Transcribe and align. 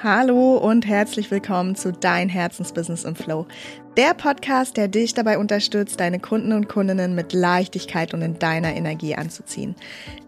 Hallo 0.00 0.58
und 0.58 0.86
herzlich 0.86 1.28
willkommen 1.32 1.74
zu 1.74 1.92
Dein 1.92 2.28
Herzensbusiness 2.28 3.02
im 3.02 3.16
Flow. 3.16 3.48
Der 3.96 4.14
Podcast, 4.14 4.76
der 4.76 4.86
dich 4.86 5.12
dabei 5.12 5.38
unterstützt, 5.38 5.98
deine 5.98 6.20
Kunden 6.20 6.52
und 6.52 6.68
Kundinnen 6.68 7.16
mit 7.16 7.32
Leichtigkeit 7.32 8.14
und 8.14 8.22
in 8.22 8.38
deiner 8.38 8.76
Energie 8.76 9.16
anzuziehen. 9.16 9.74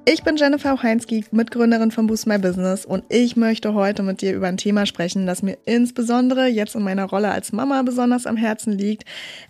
Ich 0.05 0.25
bin 0.25 0.37
Jennifer 0.37 0.83
Heinzki, 0.83 1.25
Mitgründerin 1.31 1.93
von 1.93 2.09
Boost 2.09 2.27
My 2.27 2.39
Business 2.39 2.85
und 2.85 3.05
ich 3.11 3.37
möchte 3.37 3.73
heute 3.73 4.03
mit 4.03 4.23
dir 4.23 4.35
über 4.35 4.49
ein 4.49 4.57
Thema 4.57 4.87
sprechen, 4.87 5.25
das 5.25 5.43
mir 5.43 5.57
insbesondere 5.67 6.49
jetzt 6.49 6.75
in 6.75 6.83
meiner 6.83 7.05
Rolle 7.05 7.31
als 7.31 7.53
Mama 7.53 7.83
besonders 7.83 8.27
am 8.27 8.37
Herzen 8.37 8.73
liegt. 8.73 9.05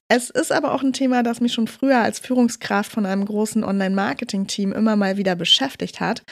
Es 0.08 0.28
ist 0.28 0.52
aber 0.52 0.74
auch 0.74 0.82
ein 0.82 0.92
Thema, 0.92 1.22
das 1.22 1.40
mich 1.40 1.54
schon 1.54 1.66
früher 1.66 2.02
als 2.02 2.18
Führungskraft 2.18 2.92
von 2.92 3.06
einem 3.06 3.24
großen 3.24 3.64
Online-Marketing-Team 3.64 4.72
immer 4.72 4.96
mal 4.96 5.16
wieder 5.16 5.34
beschäftigt 5.34 5.98
hat 6.00 6.24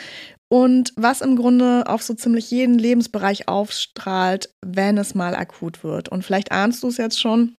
und 0.48 0.92
was 0.96 1.20
im 1.20 1.36
Grunde 1.36 1.84
auf 1.86 2.02
so 2.02 2.14
ziemlich 2.14 2.50
jeden 2.50 2.78
Lebensbereich 2.78 3.48
aufstrahlt, 3.48 4.48
wenn 4.64 4.96
es 4.96 5.14
mal 5.14 5.34
akut 5.34 5.84
wird. 5.84 6.08
Und 6.08 6.24
vielleicht 6.24 6.52
ahnst 6.52 6.82
du 6.82 6.88
es 6.88 6.96
jetzt 6.96 7.20
schon, 7.20 7.54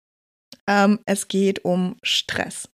ähm, 0.69 0.99
es 1.05 1.27
geht 1.27 1.65
um 1.65 1.95
Stress. 2.03 2.69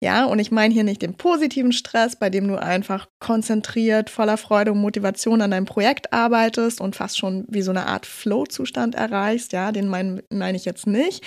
Ja, 0.00 0.24
und 0.24 0.38
ich 0.38 0.50
meine 0.50 0.72
hier 0.72 0.82
nicht 0.82 1.02
den 1.02 1.14
positiven 1.16 1.72
Stress, 1.72 2.18
bei 2.18 2.30
dem 2.30 2.48
du 2.48 2.60
einfach 2.60 3.06
konzentriert, 3.20 4.10
voller 4.10 4.38
Freude 4.38 4.72
und 4.72 4.78
Motivation 4.78 5.42
an 5.42 5.50
deinem 5.50 5.66
Projekt 5.66 6.12
arbeitest 6.12 6.80
und 6.80 6.96
fast 6.96 7.18
schon 7.18 7.44
wie 7.48 7.62
so 7.62 7.70
eine 7.70 7.86
Art 7.86 8.06
Flow-Zustand 8.06 8.94
erreichst. 8.94 9.52
Ja, 9.52 9.72
den 9.72 9.88
meine 9.88 10.24
mein 10.30 10.54
ich 10.54 10.64
jetzt 10.64 10.86
nicht, 10.86 11.22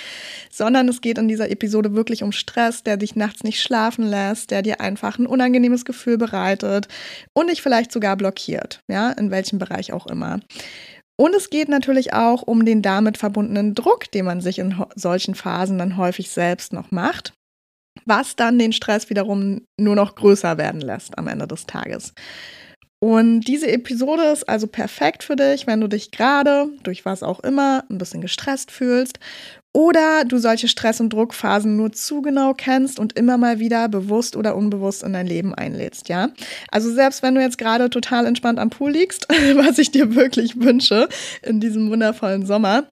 sondern 0.52 0.90
es 0.90 1.02
geht 1.02 1.20
in 1.20 1.28
dieser 1.28 1.52
Episode 1.52 1.94
wirklich 1.94 2.24
um 2.24 2.32
Stress, 2.32 2.84
der 2.84 2.98
dich 2.98 3.16
nachts 3.16 3.44
nicht 3.44 3.62
schlafen 3.62 4.06
lässt, 4.06 4.50
der 4.50 4.64
dir 4.64 4.82
einfach 4.82 5.20
ein 5.20 5.28
unangenehmes 5.28 5.86
Gefühl 5.86 6.18
bereitet 6.18 6.88
und 7.34 7.50
dich 7.50 7.62
vielleicht 7.62 7.92
sogar 7.92 8.18
blockiert. 8.18 8.82
Ja, 8.88 9.12
in 9.12 9.30
welchem 9.30 9.60
Bereich 9.60 9.94
auch 9.94 10.08
immer. 10.08 10.40
Und 11.20 11.36
es 11.36 11.50
geht 11.50 11.68
natürlich 11.68 12.14
auch 12.14 12.44
um 12.44 12.64
den 12.64 12.82
damit 12.82 13.18
verbundenen 13.18 13.74
Druck, 13.74 14.12
den 14.12 14.26
man 14.26 14.40
sich 14.40 14.60
in 14.60 14.84
solchen 14.96 15.34
Phasen 15.34 15.80
dann 15.80 15.98
häufig 15.98 16.30
selbst 16.30 16.74
noch 16.74 16.92
macht, 16.92 17.34
was 18.06 18.36
dann 18.36 18.60
den 18.60 18.72
Stress 18.72 19.10
wiederum 19.10 19.66
nur 19.80 19.96
noch 19.96 20.16
größer 20.16 20.58
werden 20.58 20.82
lässt 20.82 21.18
am 21.18 21.28
Ende 21.28 21.48
des 21.48 21.66
Tages. 21.66 22.14
Und 23.00 23.42
diese 23.42 23.72
Episode 23.72 24.24
ist 24.24 24.48
also 24.50 24.68
perfekt 24.68 25.24
für 25.24 25.36
dich, 25.36 25.68
wenn 25.68 25.82
du 25.82 25.88
dich 25.88 26.12
gerade 26.12 26.70
durch 26.84 27.06
was 27.06 27.22
auch 27.22 27.40
immer 27.42 27.84
ein 27.90 28.00
bisschen 28.00 28.22
gestresst 28.22 28.72
fühlst 28.72 29.20
oder 29.78 30.26
du 30.26 30.40
solche 30.40 30.68
Stress- 30.68 31.00
und 31.00 31.14
Druckphasen 31.14 31.76
nur 31.76 31.92
zu 31.92 32.24
genau 32.24 32.56
kennst 32.56 32.98
und 32.98 33.14
immer 33.14 33.38
mal 33.38 33.60
wieder 33.60 33.88
bewusst 33.90 34.36
oder 34.36 34.56
unbewusst 34.56 35.04
in 35.04 35.14
dein 35.14 35.28
Leben 35.28 35.54
einlädst, 35.54 36.10
ja? 36.10 36.30
Also 36.72 36.92
selbst 36.92 37.22
wenn 37.22 37.36
du 37.36 37.42
jetzt 37.42 37.60
gerade 37.60 37.92
total 37.92 38.26
entspannt 38.26 38.58
am 38.58 38.72
Pool 38.72 38.90
liegst, 38.90 39.28
was 39.56 39.78
ich 39.78 39.92
dir 39.92 40.16
wirklich 40.16 40.60
wünsche 40.60 41.08
in 41.44 41.60
diesem 41.60 41.92
wundervollen 41.92 42.48
Sommer, 42.48 42.86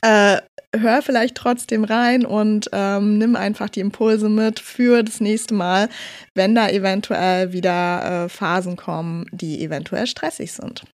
äh, 0.00 0.40
hör 0.74 1.02
vielleicht 1.02 1.34
trotzdem 1.34 1.84
rein 1.84 2.24
und 2.24 2.70
ähm, 2.72 3.18
nimm 3.18 3.36
einfach 3.36 3.68
die 3.68 3.80
Impulse 3.80 4.30
mit 4.30 4.60
für 4.60 5.02
das 5.02 5.20
nächste 5.20 5.52
Mal, 5.52 5.90
wenn 6.34 6.54
da 6.54 6.70
eventuell 6.70 7.52
wieder 7.52 8.24
äh, 8.24 8.28
Phasen 8.30 8.76
kommen, 8.76 9.26
die 9.30 9.62
eventuell 9.62 10.06
stressig 10.06 10.52
sind. 10.52 10.84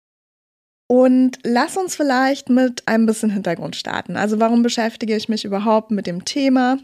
Und 0.90 1.38
lass 1.44 1.76
uns 1.76 1.94
vielleicht 1.94 2.48
mit 2.48 2.88
einem 2.88 3.06
bisschen 3.06 3.30
Hintergrund 3.30 3.76
starten. 3.76 4.16
Also 4.16 4.40
warum 4.40 4.64
beschäftige 4.64 5.14
ich 5.14 5.28
mich 5.28 5.44
überhaupt 5.44 5.92
mit 5.92 6.08
dem 6.08 6.24
Thema? 6.24 6.78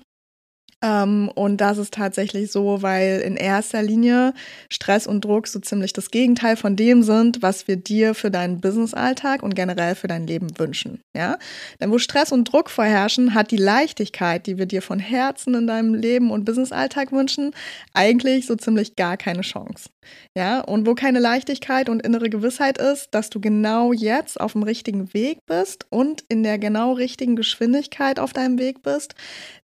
Ähm, 0.83 1.31
und 1.35 1.61
das 1.63 1.79
ist 1.79 1.95
tatsächlich 1.95 2.53
so, 2.53 2.83
weil 2.83 3.21
in 3.21 3.37
erster 3.37 3.83
Linie 3.83 4.35
Stress 4.71 5.07
und 5.07 5.25
Druck 5.25 5.47
so 5.47 5.59
ziemlich 5.59 5.95
das 5.95 6.11
Gegenteil 6.11 6.57
von 6.57 6.77
dem 6.77 7.03
sind, 7.03 7.41
was 7.41 7.67
wir 7.67 7.77
dir 7.77 8.15
für 8.15 8.31
deinen 8.31 8.61
Businessalltag 8.61 9.43
und 9.43 9.55
generell 9.55 9.95
für 9.95 10.07
dein 10.07 10.27
Leben 10.27 10.59
wünschen. 10.59 11.01
Ja? 11.17 11.39
Denn 11.81 11.91
wo 11.91 11.99
Stress 11.99 12.31
und 12.31 12.53
Druck 12.53 12.69
vorherrschen, 12.69 13.35
hat 13.35 13.51
die 13.51 13.57
Leichtigkeit, 13.57 14.47
die 14.47 14.59
wir 14.59 14.67
dir 14.67 14.83
von 14.83 14.99
Herzen 14.99 15.55
in 15.55 15.67
deinem 15.67 15.95
Leben 15.95 16.31
und 16.31 16.45
Businessalltag 16.45 17.11
wünschen, 17.11 17.53
eigentlich 17.95 18.47
so 18.47 18.55
ziemlich 18.55 18.97
gar 18.97 19.17
keine 19.17 19.41
Chance. 19.41 19.89
Ja, 20.37 20.61
und 20.61 20.87
wo 20.87 20.95
keine 20.95 21.19
Leichtigkeit 21.19 21.89
und 21.89 22.03
innere 22.03 22.29
Gewissheit 22.29 22.79
ist, 22.79 23.09
dass 23.13 23.31
du 23.31 23.41
genau 23.41 23.93
jetzt 23.93 24.41
auf 24.41 24.53
dem 24.53 24.63
richtigen 24.63 25.13
Weg 25.15 25.39
bist 25.47 25.87
und 25.91 26.25
in 26.29 26.43
der 26.43 26.59
genau 26.59 26.93
richtigen 26.93 27.37
Geschwindigkeit 27.37 28.21
auf 28.21 28.33
deinem 28.33 28.59
Weg 28.59 28.83
bist, 28.83 29.15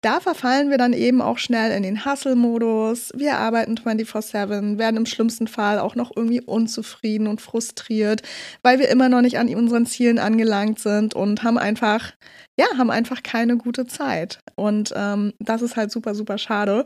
da 0.01 0.19
verfallen 0.19 0.69
wir 0.69 0.77
dann 0.77 0.93
eben 0.93 1.10
auch 1.19 1.39
schnell 1.39 1.71
in 1.71 1.83
den 1.83 2.05
Hustle-Modus. 2.05 3.11
Wir 3.15 3.37
arbeiten 3.37 3.75
24-7, 3.75 4.77
werden 4.77 4.97
im 4.97 5.05
schlimmsten 5.05 5.47
Fall 5.47 5.79
auch 5.79 5.95
noch 5.95 6.11
irgendwie 6.15 6.41
unzufrieden 6.41 7.27
und 7.27 7.41
frustriert, 7.41 8.21
weil 8.61 8.79
wir 8.79 8.89
immer 8.89 9.09
noch 9.09 9.21
nicht 9.21 9.39
an 9.39 9.53
unseren 9.53 9.87
Zielen 9.87 10.19
angelangt 10.19 10.79
sind 10.79 11.15
und 11.15 11.43
haben 11.43 11.57
einfach, 11.57 12.13
ja, 12.57 12.67
haben 12.77 12.91
einfach 12.91 13.23
keine 13.23 13.57
gute 13.57 13.87
Zeit. 13.87 14.39
Und 14.55 14.93
ähm, 14.95 15.33
das 15.39 15.63
ist 15.63 15.75
halt 15.75 15.91
super, 15.91 16.13
super 16.13 16.37
schade, 16.37 16.83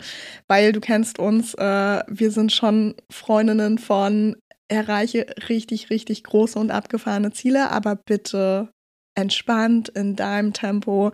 weil 0.48 0.72
du 0.72 0.80
kennst 0.80 1.20
uns, 1.20 1.54
äh, 1.56 2.04
wir 2.08 2.32
sind 2.32 2.54
schon 2.54 2.96
Freundinnen 3.12 3.78
von 3.78 4.38
erreiche 4.68 5.28
richtig, 5.50 5.90
richtig 5.90 6.24
große 6.24 6.58
und 6.58 6.72
abgefahrene 6.72 7.32
Ziele, 7.32 7.70
aber 7.70 7.96
bitte 7.96 8.70
entspannt 9.16 9.90
in 9.90 10.16
deinem 10.16 10.54
Tempo 10.54 11.12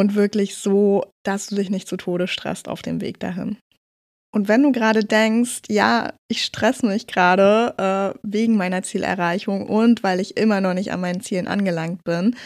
und 0.00 0.14
wirklich 0.14 0.56
so, 0.56 1.12
dass 1.24 1.48
du 1.48 1.56
dich 1.56 1.68
nicht 1.68 1.86
zu 1.86 1.98
Tode 1.98 2.26
stresst 2.26 2.68
auf 2.68 2.80
dem 2.80 3.02
Weg 3.02 3.20
dahin. 3.20 3.58
Und 4.32 4.48
wenn 4.48 4.62
du 4.62 4.70
gerade 4.72 5.04
denkst, 5.04 5.62
ja, 5.68 6.12
ich 6.28 6.44
stress 6.44 6.82
mich 6.82 7.06
gerade 7.08 7.74
äh, 7.76 8.18
wegen 8.22 8.56
meiner 8.56 8.82
Zielerreichung 8.82 9.66
und 9.66 10.02
weil 10.04 10.20
ich 10.20 10.36
immer 10.36 10.60
noch 10.60 10.72
nicht 10.72 10.92
an 10.92 11.00
meinen 11.00 11.20
Zielen 11.20 11.48
angelangt 11.48 12.04
bin, 12.04 12.36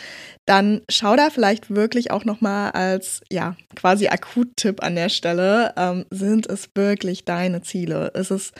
dann 0.46 0.80
schau 0.90 1.14
da 1.14 1.28
vielleicht 1.28 1.70
wirklich 1.70 2.10
auch 2.10 2.24
noch 2.24 2.40
mal 2.40 2.70
als 2.70 3.20
ja 3.30 3.56
quasi 3.76 4.08
Akuttipp 4.08 4.82
an 4.82 4.96
der 4.96 5.10
Stelle: 5.10 5.74
ähm, 5.76 6.06
Sind 6.10 6.46
es 6.46 6.70
wirklich 6.74 7.24
deine 7.26 7.60
Ziele? 7.60 8.08
Ist 8.14 8.30
es 8.30 8.52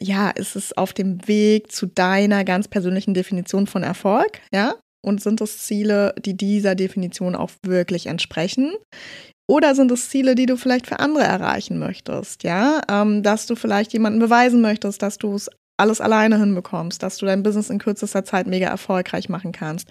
ja, 0.00 0.30
ist 0.30 0.54
es 0.54 0.76
auf 0.76 0.92
dem 0.92 1.26
Weg 1.26 1.72
zu 1.72 1.86
deiner 1.86 2.44
ganz 2.44 2.68
persönlichen 2.68 3.12
Definition 3.12 3.66
von 3.66 3.82
Erfolg? 3.82 4.40
Ja, 4.52 4.76
und 5.04 5.22
sind 5.22 5.40
es 5.40 5.58
Ziele, 5.58 6.14
die 6.18 6.36
dieser 6.36 6.74
Definition 6.74 7.34
auch 7.34 7.50
wirklich 7.64 8.06
entsprechen? 8.06 8.72
Oder 9.48 9.74
sind 9.74 9.90
es 9.90 10.10
Ziele, 10.10 10.34
die 10.36 10.46
du 10.46 10.56
vielleicht 10.56 10.86
für 10.86 11.00
andere 11.00 11.24
erreichen 11.24 11.78
möchtest? 11.78 12.44
Ja, 12.44 12.80
ähm, 12.88 13.22
dass 13.22 13.46
du 13.46 13.56
vielleicht 13.56 13.92
jemandem 13.92 14.20
beweisen 14.20 14.60
möchtest, 14.60 15.02
dass 15.02 15.18
du 15.18 15.34
es 15.34 15.50
alles 15.80 16.00
alleine 16.00 16.38
hinbekommst, 16.38 17.02
dass 17.02 17.16
du 17.16 17.26
dein 17.26 17.42
Business 17.42 17.70
in 17.70 17.78
kürzester 17.78 18.24
Zeit 18.24 18.46
mega 18.46 18.68
erfolgreich 18.68 19.28
machen 19.28 19.50
kannst, 19.50 19.88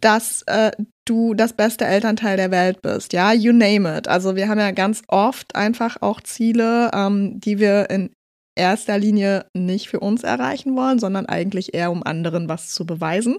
dass 0.00 0.42
äh, 0.42 0.72
du 1.06 1.34
das 1.34 1.52
beste 1.52 1.84
Elternteil 1.84 2.36
der 2.36 2.50
Welt 2.50 2.82
bist, 2.82 3.12
ja, 3.12 3.32
you 3.32 3.52
name 3.52 3.96
it. 3.96 4.08
Also 4.08 4.34
wir 4.34 4.48
haben 4.48 4.58
ja 4.58 4.72
ganz 4.72 5.02
oft 5.06 5.54
einfach 5.54 5.98
auch 6.00 6.20
Ziele, 6.20 6.90
ähm, 6.92 7.40
die 7.40 7.58
wir 7.60 7.88
in 7.90 8.10
erster 8.56 8.98
Linie 8.98 9.46
nicht 9.54 9.88
für 9.88 10.00
uns 10.00 10.24
erreichen 10.24 10.76
wollen, 10.76 10.98
sondern 10.98 11.26
eigentlich 11.26 11.74
eher 11.74 11.92
um 11.92 12.02
anderen 12.02 12.48
was 12.48 12.70
zu 12.70 12.84
beweisen. 12.84 13.38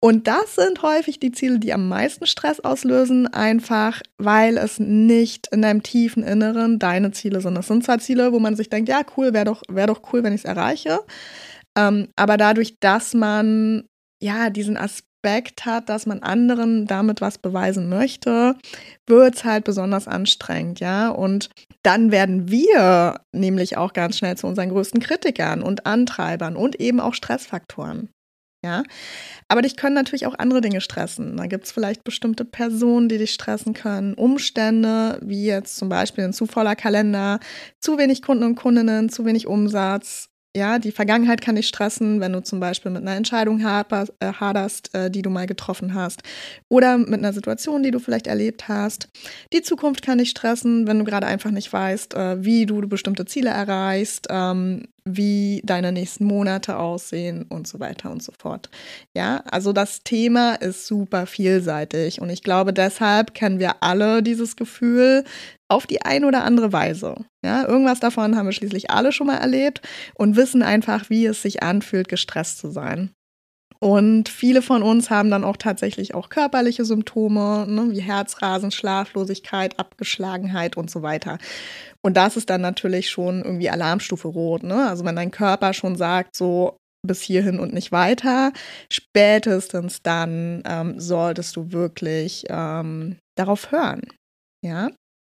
Und 0.00 0.28
das 0.28 0.54
sind 0.54 0.82
häufig 0.82 1.18
die 1.18 1.32
Ziele, 1.32 1.58
die 1.58 1.72
am 1.72 1.88
meisten 1.88 2.26
Stress 2.26 2.60
auslösen, 2.60 3.26
einfach 3.26 4.00
weil 4.16 4.56
es 4.56 4.78
nicht 4.78 5.48
in 5.50 5.62
deinem 5.62 5.82
tiefen 5.82 6.22
Inneren 6.22 6.78
deine 6.78 7.10
Ziele 7.10 7.40
sind. 7.40 7.58
Es 7.58 7.66
sind 7.66 7.84
zwar 7.84 7.98
Ziele, 7.98 8.32
wo 8.32 8.38
man 8.38 8.54
sich 8.54 8.70
denkt, 8.70 8.88
ja, 8.88 9.00
cool, 9.16 9.32
wäre 9.32 9.46
doch, 9.46 9.62
wär 9.68 9.88
doch 9.88 10.02
cool, 10.12 10.22
wenn 10.22 10.32
ich 10.32 10.42
es 10.42 10.44
erreiche. 10.44 11.00
Ähm, 11.76 12.08
aber 12.14 12.36
dadurch, 12.36 12.76
dass 12.78 13.12
man 13.12 13.88
ja 14.22 14.50
diesen 14.50 14.76
Aspekt 14.76 15.66
hat, 15.66 15.88
dass 15.88 16.06
man 16.06 16.22
anderen 16.22 16.86
damit 16.86 17.20
was 17.20 17.38
beweisen 17.38 17.88
möchte, 17.88 18.54
wird 19.08 19.34
es 19.34 19.44
halt 19.44 19.64
besonders 19.64 20.06
anstrengend, 20.06 20.78
ja. 20.78 21.08
Und 21.08 21.50
dann 21.82 22.12
werden 22.12 22.48
wir 22.48 23.20
nämlich 23.34 23.76
auch 23.76 23.92
ganz 23.92 24.18
schnell 24.18 24.36
zu 24.36 24.46
unseren 24.46 24.68
größten 24.68 25.00
Kritikern 25.00 25.60
und 25.60 25.86
Antreibern 25.86 26.54
und 26.54 26.80
eben 26.80 27.00
auch 27.00 27.14
Stressfaktoren. 27.14 28.10
Ja, 28.64 28.82
aber 29.46 29.62
dich 29.62 29.76
können 29.76 29.94
natürlich 29.94 30.26
auch 30.26 30.34
andere 30.36 30.60
Dinge 30.60 30.80
stressen. 30.80 31.36
Da 31.36 31.46
gibt 31.46 31.66
es 31.66 31.72
vielleicht 31.72 32.02
bestimmte 32.02 32.44
Personen, 32.44 33.08
die 33.08 33.18
dich 33.18 33.32
stressen 33.32 33.72
können, 33.72 34.14
Umstände, 34.14 35.20
wie 35.22 35.44
jetzt 35.44 35.76
zum 35.76 35.88
Beispiel 35.88 36.24
ein 36.24 36.32
zu 36.32 36.46
voller 36.46 36.74
Kalender, 36.74 37.38
zu 37.78 37.98
wenig 37.98 38.20
Kunden 38.20 38.42
und 38.42 38.56
Kundinnen, 38.56 39.10
zu 39.10 39.24
wenig 39.24 39.46
Umsatz, 39.46 40.28
ja, 40.56 40.78
die 40.78 40.92
Vergangenheit 40.92 41.40
kann 41.40 41.56
dich 41.56 41.68
stressen, 41.68 42.20
wenn 42.20 42.32
du 42.32 42.42
zum 42.42 42.58
Beispiel 42.58 42.90
mit 42.90 43.02
einer 43.02 43.16
Entscheidung 43.16 43.60
äh, 43.60 43.64
haderst, 43.64 44.94
äh, 44.94 45.10
die 45.10 45.22
du 45.22 45.30
mal 45.30 45.46
getroffen 45.46 45.94
hast. 45.94 46.22
Oder 46.68 46.98
mit 46.98 47.14
einer 47.20 47.32
Situation, 47.32 47.82
die 47.82 47.90
du 47.90 48.00
vielleicht 48.00 48.26
erlebt 48.26 48.66
hast. 48.66 49.08
Die 49.52 49.62
Zukunft 49.62 50.02
kann 50.02 50.18
dich 50.18 50.30
stressen, 50.30 50.86
wenn 50.86 50.98
du 50.98 51.04
gerade 51.04 51.26
einfach 51.26 51.50
nicht 51.50 51.72
weißt, 51.72 52.14
äh, 52.14 52.44
wie 52.44 52.66
du 52.66 52.80
bestimmte 52.88 53.26
Ziele 53.26 53.50
erreichst, 53.50 54.26
ähm, 54.30 54.88
wie 55.04 55.62
deine 55.64 55.92
nächsten 55.92 56.24
Monate 56.24 56.76
aussehen 56.78 57.44
und 57.48 57.66
so 57.66 57.80
weiter 57.80 58.10
und 58.10 58.22
so 58.22 58.32
fort. 58.38 58.68
Ja, 59.14 59.42
also 59.50 59.72
das 59.72 60.02
Thema 60.02 60.54
ist 60.54 60.86
super 60.86 61.26
vielseitig 61.26 62.20
und 62.20 62.30
ich 62.30 62.42
glaube, 62.42 62.72
deshalb 62.72 63.34
kennen 63.34 63.58
wir 63.58 63.82
alle 63.82 64.22
dieses 64.22 64.56
Gefühl, 64.56 65.24
auf 65.68 65.86
die 65.86 66.02
eine 66.02 66.26
oder 66.26 66.44
andere 66.44 66.72
Weise. 66.72 67.14
Ja, 67.44 67.66
irgendwas 67.66 68.00
davon 68.00 68.36
haben 68.36 68.46
wir 68.46 68.52
schließlich 68.52 68.90
alle 68.90 69.12
schon 69.12 69.26
mal 69.26 69.36
erlebt 69.36 69.82
und 70.14 70.36
wissen 70.36 70.62
einfach, 70.62 71.10
wie 71.10 71.26
es 71.26 71.42
sich 71.42 71.62
anfühlt, 71.62 72.08
gestresst 72.08 72.58
zu 72.58 72.70
sein. 72.70 73.10
Und 73.80 74.28
viele 74.28 74.60
von 74.60 74.82
uns 74.82 75.08
haben 75.08 75.30
dann 75.30 75.44
auch 75.44 75.56
tatsächlich 75.56 76.14
auch 76.14 76.30
körperliche 76.30 76.84
Symptome, 76.84 77.64
ne, 77.68 77.90
wie 77.90 78.00
Herzrasen, 78.00 78.72
Schlaflosigkeit, 78.72 79.78
Abgeschlagenheit 79.78 80.76
und 80.76 80.90
so 80.90 81.02
weiter. 81.02 81.38
Und 82.02 82.16
das 82.16 82.36
ist 82.36 82.50
dann 82.50 82.60
natürlich 82.60 83.08
schon 83.08 83.42
irgendwie 83.44 83.70
Alarmstufe 83.70 84.28
rot. 84.28 84.64
Ne? 84.64 84.88
Also 84.88 85.04
wenn 85.04 85.16
dein 85.16 85.30
Körper 85.30 85.74
schon 85.74 85.96
sagt, 85.96 86.34
so 86.34 86.76
bis 87.06 87.22
hierhin 87.22 87.60
und 87.60 87.72
nicht 87.72 87.92
weiter, 87.92 88.52
spätestens 88.92 90.02
dann 90.02 90.62
ähm, 90.66 90.98
solltest 90.98 91.54
du 91.54 91.70
wirklich 91.70 92.44
ähm, 92.48 93.16
darauf 93.36 93.70
hören. 93.70 94.02
Ja. 94.64 94.90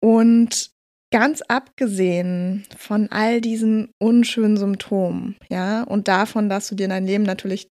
Und 0.03 0.71
ganz 1.13 1.41
abgesehen 1.43 2.65
von 2.75 3.11
all 3.11 3.41
diesen 3.41 3.91
unschönen 4.01 4.57
Symptomen, 4.57 5.35
ja, 5.49 5.83
und 5.83 6.07
davon, 6.07 6.49
dass 6.49 6.69
du 6.69 6.75
dir 6.75 6.87
dein 6.87 7.05
Leben 7.05 7.25
natürlich 7.25 7.67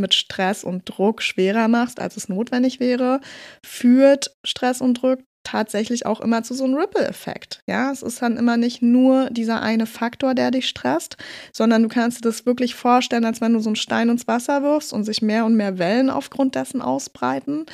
mit 0.00 0.14
Stress 0.14 0.64
und 0.64 0.84
Druck 0.86 1.22
schwerer 1.22 1.68
machst, 1.68 2.00
als 2.00 2.16
es 2.16 2.28
notwendig 2.28 2.80
wäre, 2.80 3.20
führt 3.64 4.36
Stress 4.44 4.80
und 4.80 4.94
Druck 4.94 5.20
tatsächlich 5.42 6.06
auch 6.06 6.20
immer 6.20 6.42
zu 6.42 6.54
so 6.54 6.64
einem 6.64 6.74
Ripple-Effekt. 6.74 7.62
Ja, 7.66 7.90
es 7.90 8.02
ist 8.02 8.20
dann 8.22 8.36
immer 8.36 8.56
nicht 8.56 8.82
nur 8.82 9.30
dieser 9.30 9.62
eine 9.62 9.86
Faktor, 9.86 10.34
der 10.34 10.50
dich 10.50 10.68
stresst, 10.68 11.16
sondern 11.52 11.82
du 11.82 11.88
kannst 11.88 12.18
dir 12.18 12.28
das 12.28 12.46
wirklich 12.46 12.74
vorstellen, 12.74 13.24
als 13.24 13.40
wenn 13.40 13.54
du 13.54 13.60
so 13.60 13.70
einen 13.70 13.76
Stein 13.76 14.08
ins 14.08 14.28
Wasser 14.28 14.62
wirfst 14.62 14.92
und 14.92 15.04
sich 15.04 15.22
mehr 15.22 15.44
und 15.44 15.56
mehr 15.56 15.78
Wellen 15.78 16.10
aufgrund 16.10 16.54
dessen 16.54 16.82
ausbreiten. 16.82 17.66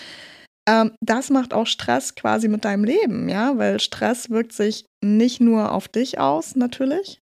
Ähm, 0.69 0.93
das 1.01 1.31
macht 1.31 1.55
auch 1.55 1.67
Stress 1.67 2.15
quasi 2.15 2.49
mit 2.49 2.65
deinem 2.65 2.85
Leben, 2.85 3.29
ja, 3.29 3.59
weil 3.59 3.81
Stress 3.81 4.31
wirkt 4.31 4.53
sich 4.53 4.87
nicht 5.03 5.41
nur 5.41 5.73
auf 5.73 5.89
dich 5.89 6.19
aus, 6.19 6.57
natürlich, 6.57 7.21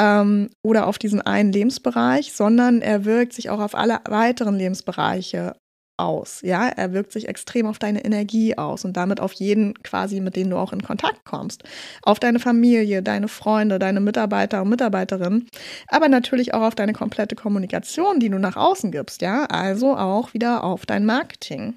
ähm, 0.00 0.50
oder 0.62 0.86
auf 0.86 0.98
diesen 0.98 1.20
einen 1.22 1.52
Lebensbereich, 1.52 2.32
sondern 2.32 2.82
er 2.82 3.04
wirkt 3.04 3.32
sich 3.32 3.50
auch 3.50 3.60
auf 3.60 3.74
alle 3.74 4.00
weiteren 4.08 4.56
Lebensbereiche 4.56 5.54
aus. 5.98 6.40
Ja, 6.42 6.68
er 6.68 6.92
wirkt 6.92 7.12
sich 7.12 7.28
extrem 7.28 7.66
auf 7.66 7.78
deine 7.78 8.04
Energie 8.04 8.56
aus 8.58 8.84
und 8.84 8.96
damit 8.96 9.20
auf 9.20 9.32
jeden 9.32 9.74
quasi, 9.82 10.20
mit 10.20 10.36
dem 10.36 10.50
du 10.50 10.56
auch 10.56 10.72
in 10.72 10.82
Kontakt 10.82 11.24
kommst. 11.24 11.64
Auf 12.02 12.18
deine 12.20 12.38
Familie, 12.38 13.02
deine 13.02 13.28
Freunde, 13.28 13.78
deine 13.78 14.00
Mitarbeiter 14.00 14.62
und 14.62 14.68
Mitarbeiterinnen, 14.68 15.48
aber 15.88 16.08
natürlich 16.08 16.54
auch 16.54 16.62
auf 16.62 16.74
deine 16.74 16.92
komplette 16.92 17.34
Kommunikation, 17.34 18.20
die 18.20 18.28
du 18.28 18.38
nach 18.38 18.56
außen 18.56 18.92
gibst. 18.92 19.22
Ja, 19.22 19.44
also 19.46 19.96
auch 19.96 20.34
wieder 20.34 20.64
auf 20.64 20.86
dein 20.86 21.06
Marketing 21.06 21.76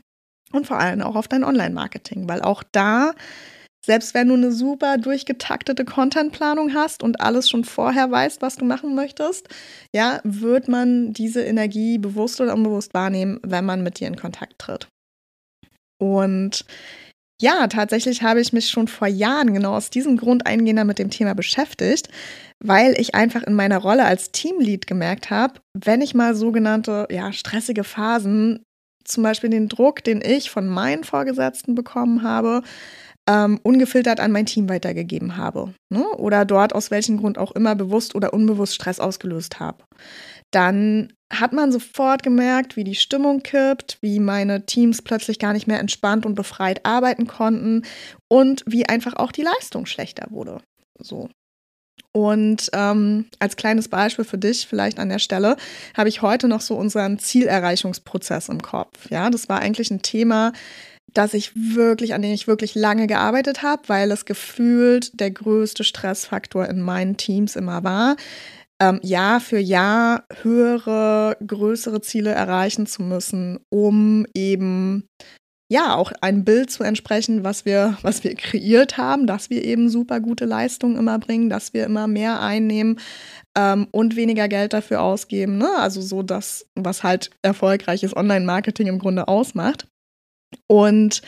und 0.52 0.68
vor 0.68 0.80
allem 0.80 1.02
auch 1.02 1.16
auf 1.16 1.28
dein 1.28 1.44
Online-Marketing, 1.44 2.28
weil 2.28 2.42
auch 2.42 2.64
da 2.72 3.14
selbst 3.90 4.14
wenn 4.14 4.28
du 4.28 4.36
eine 4.36 4.52
super 4.52 5.00
durchgetaktete 5.00 5.84
Contentplanung 5.84 6.76
hast 6.76 7.02
und 7.02 7.22
alles 7.22 7.50
schon 7.50 7.64
vorher 7.64 8.12
weißt, 8.12 8.40
was 8.40 8.56
du 8.56 8.64
machen 8.64 8.94
möchtest, 8.94 9.50
ja, 9.96 10.22
wird 10.24 10.68
man 10.68 11.12
diese 11.12 11.42
Energie 11.42 11.98
bewusst 11.98 12.40
oder 12.40 12.54
unbewusst 12.54 12.94
wahrnehmen, 12.94 13.40
wenn 13.42 13.66
man 13.66 13.82
mit 13.82 14.00
dir 14.00 14.08
in 14.08 14.16
Kontakt 14.16 14.60
tritt. 14.60 14.88
Und 16.00 16.66
ja, 17.42 17.66
tatsächlich 17.66 18.22
habe 18.22 18.42
ich 18.42 18.54
mich 18.54 18.70
schon 18.70 18.88
vor 18.88 19.08
Jahren 19.08 19.56
genau 19.56 19.74
aus 19.74 19.90
diesem 19.90 20.18
Grund 20.18 20.46
eingehender 20.46 20.84
mit 20.84 21.00
dem 21.00 21.10
Thema 21.10 21.34
beschäftigt, 21.34 22.10
weil 22.64 22.94
ich 23.00 23.16
einfach 23.16 23.42
in 23.42 23.56
meiner 23.56 23.80
Rolle 23.80 24.06
als 24.06 24.32
Teamlead 24.32 24.86
gemerkt 24.86 25.32
habe, 25.32 25.62
wenn 25.74 26.02
ich 26.02 26.14
mal 26.14 26.36
sogenannte, 26.36 27.08
ja, 27.10 27.34
stressige 27.34 27.84
Phasen, 27.84 28.62
zum 29.04 29.24
Beispiel 29.24 29.50
den 29.50 29.68
Druck, 29.68 30.04
den 30.04 30.22
ich 30.22 30.52
von 30.52 30.68
meinen 30.68 31.04
Vorgesetzten 31.04 31.74
bekommen 31.74 32.22
habe, 32.22 32.62
ähm, 33.30 33.60
ungefiltert 33.62 34.20
an 34.20 34.32
mein 34.32 34.48
Team 34.48 34.68
weitergegeben 34.68 35.38
habe. 35.38 35.74
Ne? 35.90 36.04
Oder 36.18 36.46
dort 36.46 36.74
aus 36.74 36.90
welchem 36.90 37.18
Grund 37.18 37.38
auch 37.38 37.52
immer 37.52 37.76
bewusst 37.76 38.16
oder 38.16 38.34
unbewusst 38.34 38.74
Stress 38.74 39.00
ausgelöst 39.00 39.60
habe. 39.60 39.84
Dann 40.52 41.14
hat 41.32 41.54
man 41.54 41.72
sofort 41.72 42.24
gemerkt, 42.24 42.76
wie 42.76 42.84
die 42.84 42.96
Stimmung 42.96 43.44
kippt, 43.44 44.00
wie 44.02 44.20
meine 44.20 44.66
Teams 44.66 45.04
plötzlich 45.04 45.38
gar 45.38 45.54
nicht 45.54 45.68
mehr 45.68 45.80
entspannt 45.80 46.26
und 46.26 46.34
befreit 46.34 46.84
arbeiten 46.88 47.28
konnten 47.28 47.84
und 48.28 48.64
wie 48.66 48.88
einfach 48.88 49.16
auch 49.16 49.32
die 49.32 49.44
Leistung 49.44 49.86
schlechter 49.86 50.26
wurde. 50.32 50.62
So. 51.00 51.30
Und 52.12 52.72
ähm, 52.74 53.26
als 53.38 53.56
kleines 53.56 53.90
Beispiel 53.90 54.26
für 54.26 54.40
dich 54.40 54.66
vielleicht 54.66 54.98
an 54.98 55.10
der 55.10 55.20
Stelle 55.20 55.56
habe 55.96 56.10
ich 56.10 56.24
heute 56.24 56.48
noch 56.48 56.62
so 56.62 56.76
unseren 56.76 57.20
Zielerreichungsprozess 57.20 58.50
im 58.50 58.64
Kopf. 58.64 59.12
Ja, 59.12 59.30
das 59.30 59.50
war 59.50 59.60
eigentlich 59.60 59.92
ein 59.92 60.02
Thema, 60.02 60.52
dass 61.14 61.34
ich 61.34 61.52
wirklich, 61.56 62.14
an 62.14 62.22
denen 62.22 62.34
ich 62.34 62.48
wirklich 62.48 62.76
lange 62.76 63.08
gearbeitet 63.08 63.64
habe, 63.64 63.84
weil 63.88 64.12
es 64.12 64.26
gefühlt 64.26 65.20
der 65.20 65.32
größte 65.32 65.84
Stressfaktor 65.84 66.68
in 66.68 66.82
meinen 66.82 67.18
Teams 67.18 67.56
immer 67.56 67.84
war. 67.84 68.16
Ähm, 68.82 69.00
Jahr 69.04 69.42
für 69.42 69.60
Jahr 69.60 70.24
höhere, 70.42 71.36
größere 71.46 72.02
Ziele 72.02 72.32
erreichen 72.32 72.86
zu 72.86 73.04
müssen, 73.04 73.60
um 73.70 74.26
eben 74.34 75.08
ja 75.72 75.96
auch 75.96 76.12
ein 76.22 76.44
Bild 76.46 76.72
zu 76.72 76.84
entsprechen, 76.84 77.44
was 77.44 77.66
wir, 77.66 77.98
was 78.02 78.24
wir 78.24 78.36
kreiert 78.36 78.98
haben, 78.98 79.28
dass 79.28 79.50
wir 79.50 79.64
eben 79.64 79.90
super 79.90 80.20
gute 80.20 80.46
Leistungen 80.46 80.98
immer 80.98 81.20
bringen, 81.20 81.50
dass 81.50 81.74
wir 81.74 81.86
immer 81.86 82.08
mehr 82.08 82.42
einnehmen 82.42 83.00
ähm, 83.56 83.88
und 83.92 84.16
weniger 84.16 84.48
Geld 84.48 84.74
dafür 84.74 85.02
ausgeben. 85.02 85.58
Ne? 85.58 85.70
Also 85.78 86.02
so 86.02 86.24
das, 86.24 86.66
was 86.76 87.04
halt 87.04 87.30
erfolgreiches 87.44 88.16
Online-Marketing 88.16 88.88
im 88.88 89.00
Grunde 89.00 89.28
ausmacht. 89.28 89.88
Und 90.68 91.22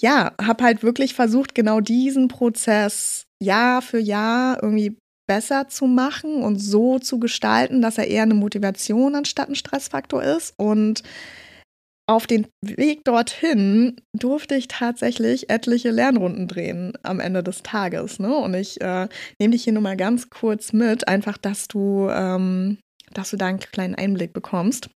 ja, 0.00 0.32
habe 0.40 0.64
halt 0.64 0.82
wirklich 0.82 1.14
versucht, 1.14 1.54
genau 1.54 1.80
diesen 1.80 2.28
Prozess 2.28 3.26
Jahr 3.42 3.82
für 3.82 3.98
Jahr 3.98 4.62
irgendwie 4.62 4.96
besser 5.26 5.68
zu 5.68 5.86
machen 5.86 6.42
und 6.42 6.58
so 6.58 6.98
zu 6.98 7.18
gestalten, 7.18 7.80
dass 7.80 7.98
er 7.98 8.08
eher 8.08 8.24
eine 8.24 8.34
Motivation 8.34 9.14
anstatt 9.14 9.48
ein 9.48 9.54
Stressfaktor 9.54 10.22
ist. 10.22 10.54
Und 10.58 11.02
auf 12.06 12.26
den 12.26 12.46
Weg 12.60 13.04
dorthin 13.04 13.96
durfte 14.12 14.54
ich 14.56 14.68
tatsächlich 14.68 15.48
etliche 15.48 15.90
Lernrunden 15.90 16.48
drehen 16.48 16.92
am 17.02 17.20
Ende 17.20 17.42
des 17.42 17.62
Tages. 17.62 18.18
Ne? 18.18 18.34
Und 18.34 18.54
ich 18.54 18.80
äh, 18.82 19.08
nehme 19.38 19.52
dich 19.52 19.64
hier 19.64 19.72
nur 19.72 19.82
mal 19.82 19.96
ganz 19.96 20.28
kurz 20.28 20.74
mit, 20.74 21.08
einfach, 21.08 21.38
dass 21.38 21.66
du, 21.66 22.08
ähm, 22.10 22.78
dass 23.12 23.30
du 23.30 23.38
da 23.38 23.46
einen 23.46 23.60
kleinen 23.60 23.94
Einblick 23.94 24.34
bekommst. 24.34 24.90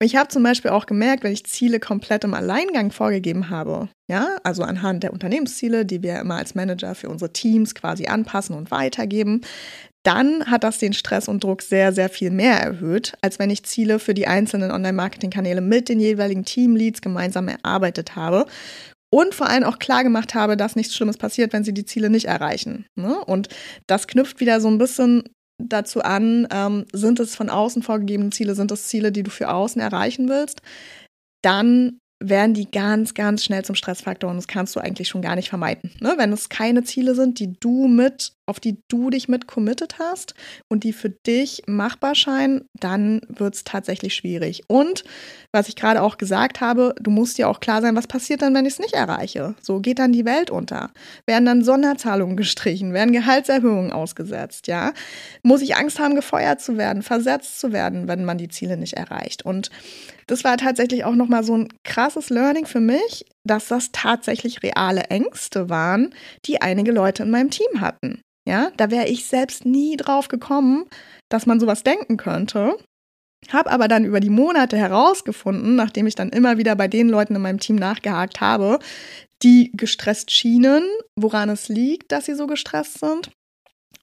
Ich 0.00 0.16
habe 0.16 0.28
zum 0.28 0.42
Beispiel 0.42 0.70
auch 0.70 0.86
gemerkt, 0.86 1.24
wenn 1.24 1.32
ich 1.32 1.44
Ziele 1.44 1.80
komplett 1.80 2.24
im 2.24 2.34
Alleingang 2.34 2.90
vorgegeben 2.90 3.50
habe, 3.50 3.88
ja, 4.10 4.36
also 4.42 4.62
anhand 4.62 5.02
der 5.02 5.12
Unternehmensziele, 5.12 5.84
die 5.84 6.02
wir 6.02 6.18
immer 6.18 6.36
als 6.36 6.54
Manager 6.54 6.94
für 6.94 7.08
unsere 7.08 7.32
Teams 7.32 7.74
quasi 7.74 8.06
anpassen 8.06 8.56
und 8.56 8.70
weitergeben, 8.70 9.42
dann 10.02 10.46
hat 10.46 10.64
das 10.64 10.78
den 10.78 10.92
Stress 10.92 11.28
und 11.28 11.44
Druck 11.44 11.60
sehr, 11.60 11.92
sehr 11.92 12.08
viel 12.08 12.30
mehr 12.30 12.58
erhöht, 12.58 13.14
als 13.20 13.38
wenn 13.38 13.50
ich 13.50 13.64
Ziele 13.64 13.98
für 13.98 14.14
die 14.14 14.26
einzelnen 14.26 14.70
Online-Marketing-Kanäle 14.70 15.60
mit 15.60 15.88
den 15.88 16.00
jeweiligen 16.00 16.44
Teamleads 16.44 17.02
gemeinsam 17.02 17.48
erarbeitet 17.48 18.16
habe 18.16 18.46
und 19.10 19.34
vor 19.34 19.48
allem 19.48 19.64
auch 19.64 19.78
klar 19.78 20.04
gemacht 20.04 20.34
habe, 20.34 20.56
dass 20.56 20.76
nichts 20.76 20.94
Schlimmes 20.94 21.16
passiert, 21.16 21.52
wenn 21.52 21.64
sie 21.64 21.74
die 21.74 21.84
Ziele 21.84 22.10
nicht 22.10 22.26
erreichen. 22.26 22.86
Ne? 22.94 23.22
Und 23.24 23.48
das 23.86 24.06
knüpft 24.06 24.40
wieder 24.40 24.60
so 24.60 24.68
ein 24.68 24.78
bisschen 24.78 25.24
dazu 25.58 26.02
an, 26.02 26.46
ähm, 26.50 26.86
sind 26.92 27.20
es 27.20 27.34
von 27.34 27.50
außen 27.50 27.82
vorgegebene 27.82 28.30
Ziele, 28.30 28.54
sind 28.54 28.70
es 28.72 28.88
Ziele, 28.88 29.12
die 29.12 29.22
du 29.22 29.30
für 29.30 29.50
außen 29.50 29.80
erreichen 29.80 30.28
willst, 30.28 30.62
dann 31.42 31.98
werden 32.20 32.54
die 32.54 32.70
ganz, 32.70 33.14
ganz 33.14 33.44
schnell 33.44 33.64
zum 33.64 33.74
Stressfaktor 33.74 34.30
und 34.30 34.36
das 34.36 34.48
kannst 34.48 34.74
du 34.74 34.80
eigentlich 34.80 35.08
schon 35.08 35.22
gar 35.22 35.36
nicht 35.36 35.48
vermeiden. 35.48 35.92
Ne? 36.00 36.14
Wenn 36.16 36.32
es 36.32 36.48
keine 36.48 36.82
Ziele 36.82 37.14
sind, 37.14 37.38
die 37.38 37.52
du 37.60 37.86
mit, 37.86 38.32
auf 38.48 38.60
die 38.60 38.78
du 38.88 39.10
dich 39.10 39.28
mit 39.28 39.46
committed 39.46 39.98
hast 39.98 40.34
und 40.68 40.84
die 40.84 40.92
für 40.92 41.10
dich 41.10 41.62
machbar 41.66 42.14
scheinen, 42.14 42.66
dann 42.74 43.20
wird 43.28 43.54
es 43.54 43.64
tatsächlich 43.64 44.14
schwierig. 44.14 44.62
Und 44.68 45.04
was 45.52 45.68
ich 45.68 45.76
gerade 45.76 46.02
auch 46.02 46.18
gesagt 46.18 46.60
habe, 46.60 46.94
du 47.00 47.10
musst 47.10 47.38
dir 47.38 47.48
auch 47.48 47.60
klar 47.60 47.82
sein, 47.82 47.96
was 47.96 48.06
passiert 48.06 48.42
dann, 48.42 48.54
wenn 48.54 48.66
ich 48.66 48.74
es 48.74 48.78
nicht 48.78 48.94
erreiche. 48.94 49.54
So 49.60 49.80
geht 49.80 49.98
dann 49.98 50.12
die 50.12 50.24
Welt 50.24 50.50
unter. 50.50 50.90
Werden 51.26 51.46
dann 51.46 51.64
Sonderzahlungen 51.64 52.36
gestrichen, 52.36 52.92
werden 52.92 53.12
Gehaltserhöhungen 53.12 53.92
ausgesetzt, 53.92 54.66
ja? 54.66 54.92
Muss 55.42 55.62
ich 55.62 55.76
Angst 55.76 55.98
haben, 55.98 56.14
gefeuert 56.14 56.60
zu 56.60 56.76
werden, 56.76 57.02
versetzt 57.02 57.60
zu 57.60 57.72
werden, 57.72 58.08
wenn 58.08 58.24
man 58.24 58.38
die 58.38 58.48
Ziele 58.48 58.76
nicht 58.76 58.94
erreicht. 58.94 59.44
Und 59.44 59.70
das 60.26 60.44
war 60.44 60.56
tatsächlich 60.58 61.04
auch 61.04 61.14
nochmal 61.14 61.42
so 61.42 61.56
ein 61.56 61.68
krasses 61.84 62.28
Learning 62.30 62.66
für 62.66 62.80
mich, 62.80 63.24
dass 63.44 63.68
das 63.68 63.92
tatsächlich 63.92 64.62
reale 64.62 65.04
Ängste 65.04 65.68
waren, 65.68 66.14
die 66.44 66.60
einige 66.60 66.92
Leute 66.92 67.22
in 67.22 67.30
meinem 67.30 67.50
Team 67.50 67.80
hatten. 67.80 68.20
Ja, 68.48 68.70
da 68.76 68.90
wäre 68.90 69.08
ich 69.08 69.26
selbst 69.26 69.66
nie 69.66 69.96
drauf 69.96 70.28
gekommen, 70.28 70.86
dass 71.28 71.46
man 71.46 71.60
sowas 71.60 71.82
denken 71.82 72.16
könnte. 72.16 72.78
Hab 73.50 73.70
aber 73.70 73.88
dann 73.88 74.04
über 74.04 74.20
die 74.20 74.30
Monate 74.30 74.76
herausgefunden, 74.76 75.76
nachdem 75.76 76.06
ich 76.06 76.14
dann 76.14 76.30
immer 76.30 76.58
wieder 76.58 76.74
bei 76.74 76.88
den 76.88 77.08
Leuten 77.08 77.36
in 77.36 77.42
meinem 77.42 77.60
Team 77.60 77.76
nachgehakt 77.76 78.40
habe, 78.40 78.78
die 79.42 79.70
gestresst 79.74 80.30
schienen, 80.30 80.82
woran 81.16 81.48
es 81.48 81.68
liegt, 81.68 82.10
dass 82.10 82.26
sie 82.26 82.34
so 82.34 82.46
gestresst 82.46 82.98
sind. 82.98 83.30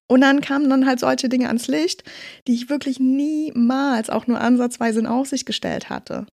Und 0.08 0.22
dann 0.22 0.42
kamen 0.42 0.70
dann 0.70 0.86
halt 0.86 1.00
solche 1.00 1.30
Dinge 1.30 1.48
ans 1.48 1.68
Licht, 1.68 2.04
die 2.48 2.54
ich 2.54 2.70
wirklich 2.70 3.00
niemals 3.00 4.10
auch 4.10 4.28
nur 4.28 4.40
ansatzweise 4.40 5.00
in 5.00 5.08
Aussicht 5.08 5.46
gestellt 5.46 5.90
hatte. 5.90 6.28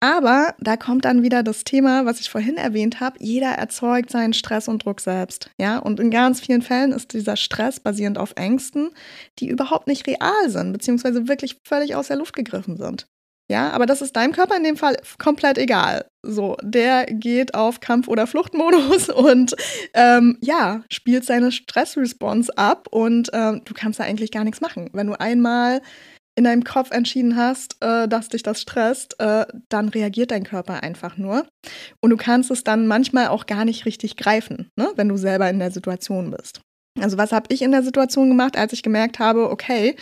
Aber 0.00 0.54
da 0.60 0.76
kommt 0.76 1.06
dann 1.06 1.22
wieder 1.22 1.42
das 1.42 1.64
Thema, 1.64 2.04
was 2.04 2.20
ich 2.20 2.28
vorhin 2.28 2.58
erwähnt 2.58 3.00
habe. 3.00 3.16
Jeder 3.18 3.52
erzeugt 3.52 4.10
seinen 4.10 4.34
Stress 4.34 4.68
und 4.68 4.84
Druck 4.84 5.00
selbst. 5.00 5.50
Ja, 5.58 5.78
und 5.78 5.98
in 6.00 6.10
ganz 6.10 6.40
vielen 6.40 6.60
Fällen 6.60 6.92
ist 6.92 7.14
dieser 7.14 7.36
Stress 7.36 7.80
basierend 7.80 8.18
auf 8.18 8.34
Ängsten, 8.36 8.90
die 9.38 9.48
überhaupt 9.48 9.86
nicht 9.86 10.06
real 10.06 10.48
sind, 10.50 10.72
beziehungsweise 10.72 11.28
wirklich 11.28 11.58
völlig 11.64 11.94
aus 11.94 12.08
der 12.08 12.18
Luft 12.18 12.36
gegriffen 12.36 12.76
sind. 12.76 13.06
Ja, 13.48 13.70
aber 13.70 13.86
das 13.86 14.02
ist 14.02 14.16
deinem 14.16 14.32
Körper 14.32 14.56
in 14.56 14.64
dem 14.64 14.76
Fall 14.76 14.96
komplett 15.18 15.56
egal. 15.56 16.06
So, 16.22 16.56
der 16.62 17.06
geht 17.06 17.54
auf 17.54 17.78
Kampf- 17.78 18.08
oder 18.08 18.26
Fluchtmodus 18.26 19.08
und 19.14 19.54
ähm, 19.94 20.38
ja, 20.40 20.82
spielt 20.90 21.24
seine 21.24 21.52
Stressresponse 21.52 22.56
ab 22.58 22.88
und 22.90 23.30
ähm, 23.32 23.62
du 23.64 23.72
kannst 23.74 24.00
da 24.00 24.04
eigentlich 24.04 24.32
gar 24.32 24.42
nichts 24.42 24.60
machen. 24.60 24.90
Wenn 24.92 25.06
du 25.06 25.20
einmal 25.20 25.80
in 26.36 26.44
deinem 26.44 26.64
Kopf 26.64 26.90
entschieden 26.90 27.36
hast, 27.36 27.76
äh, 27.80 28.08
dass 28.08 28.28
dich 28.28 28.42
das 28.42 28.60
stresst, 28.60 29.18
äh, 29.20 29.46
dann 29.68 29.88
reagiert 29.88 30.32
dein 30.32 30.44
Körper 30.44 30.82
einfach 30.82 31.16
nur. 31.16 31.46
Und 32.00 32.10
du 32.10 32.16
kannst 32.16 32.50
es 32.50 32.62
dann 32.62 32.86
manchmal 32.86 33.28
auch 33.28 33.46
gar 33.46 33.64
nicht 33.64 33.86
richtig 33.86 34.16
greifen, 34.16 34.68
ne? 34.76 34.90
wenn 34.96 35.08
du 35.08 35.16
selber 35.16 35.48
in 35.48 35.58
der 35.58 35.70
Situation 35.70 36.32
bist. 36.32 36.60
Also 37.00 37.16
was 37.16 37.32
habe 37.32 37.52
ich 37.52 37.62
in 37.62 37.72
der 37.72 37.82
Situation 37.82 38.28
gemacht, 38.28 38.56
als 38.56 38.72
ich 38.72 38.82
gemerkt 38.82 39.18
habe, 39.18 39.50
okay, 39.50 39.96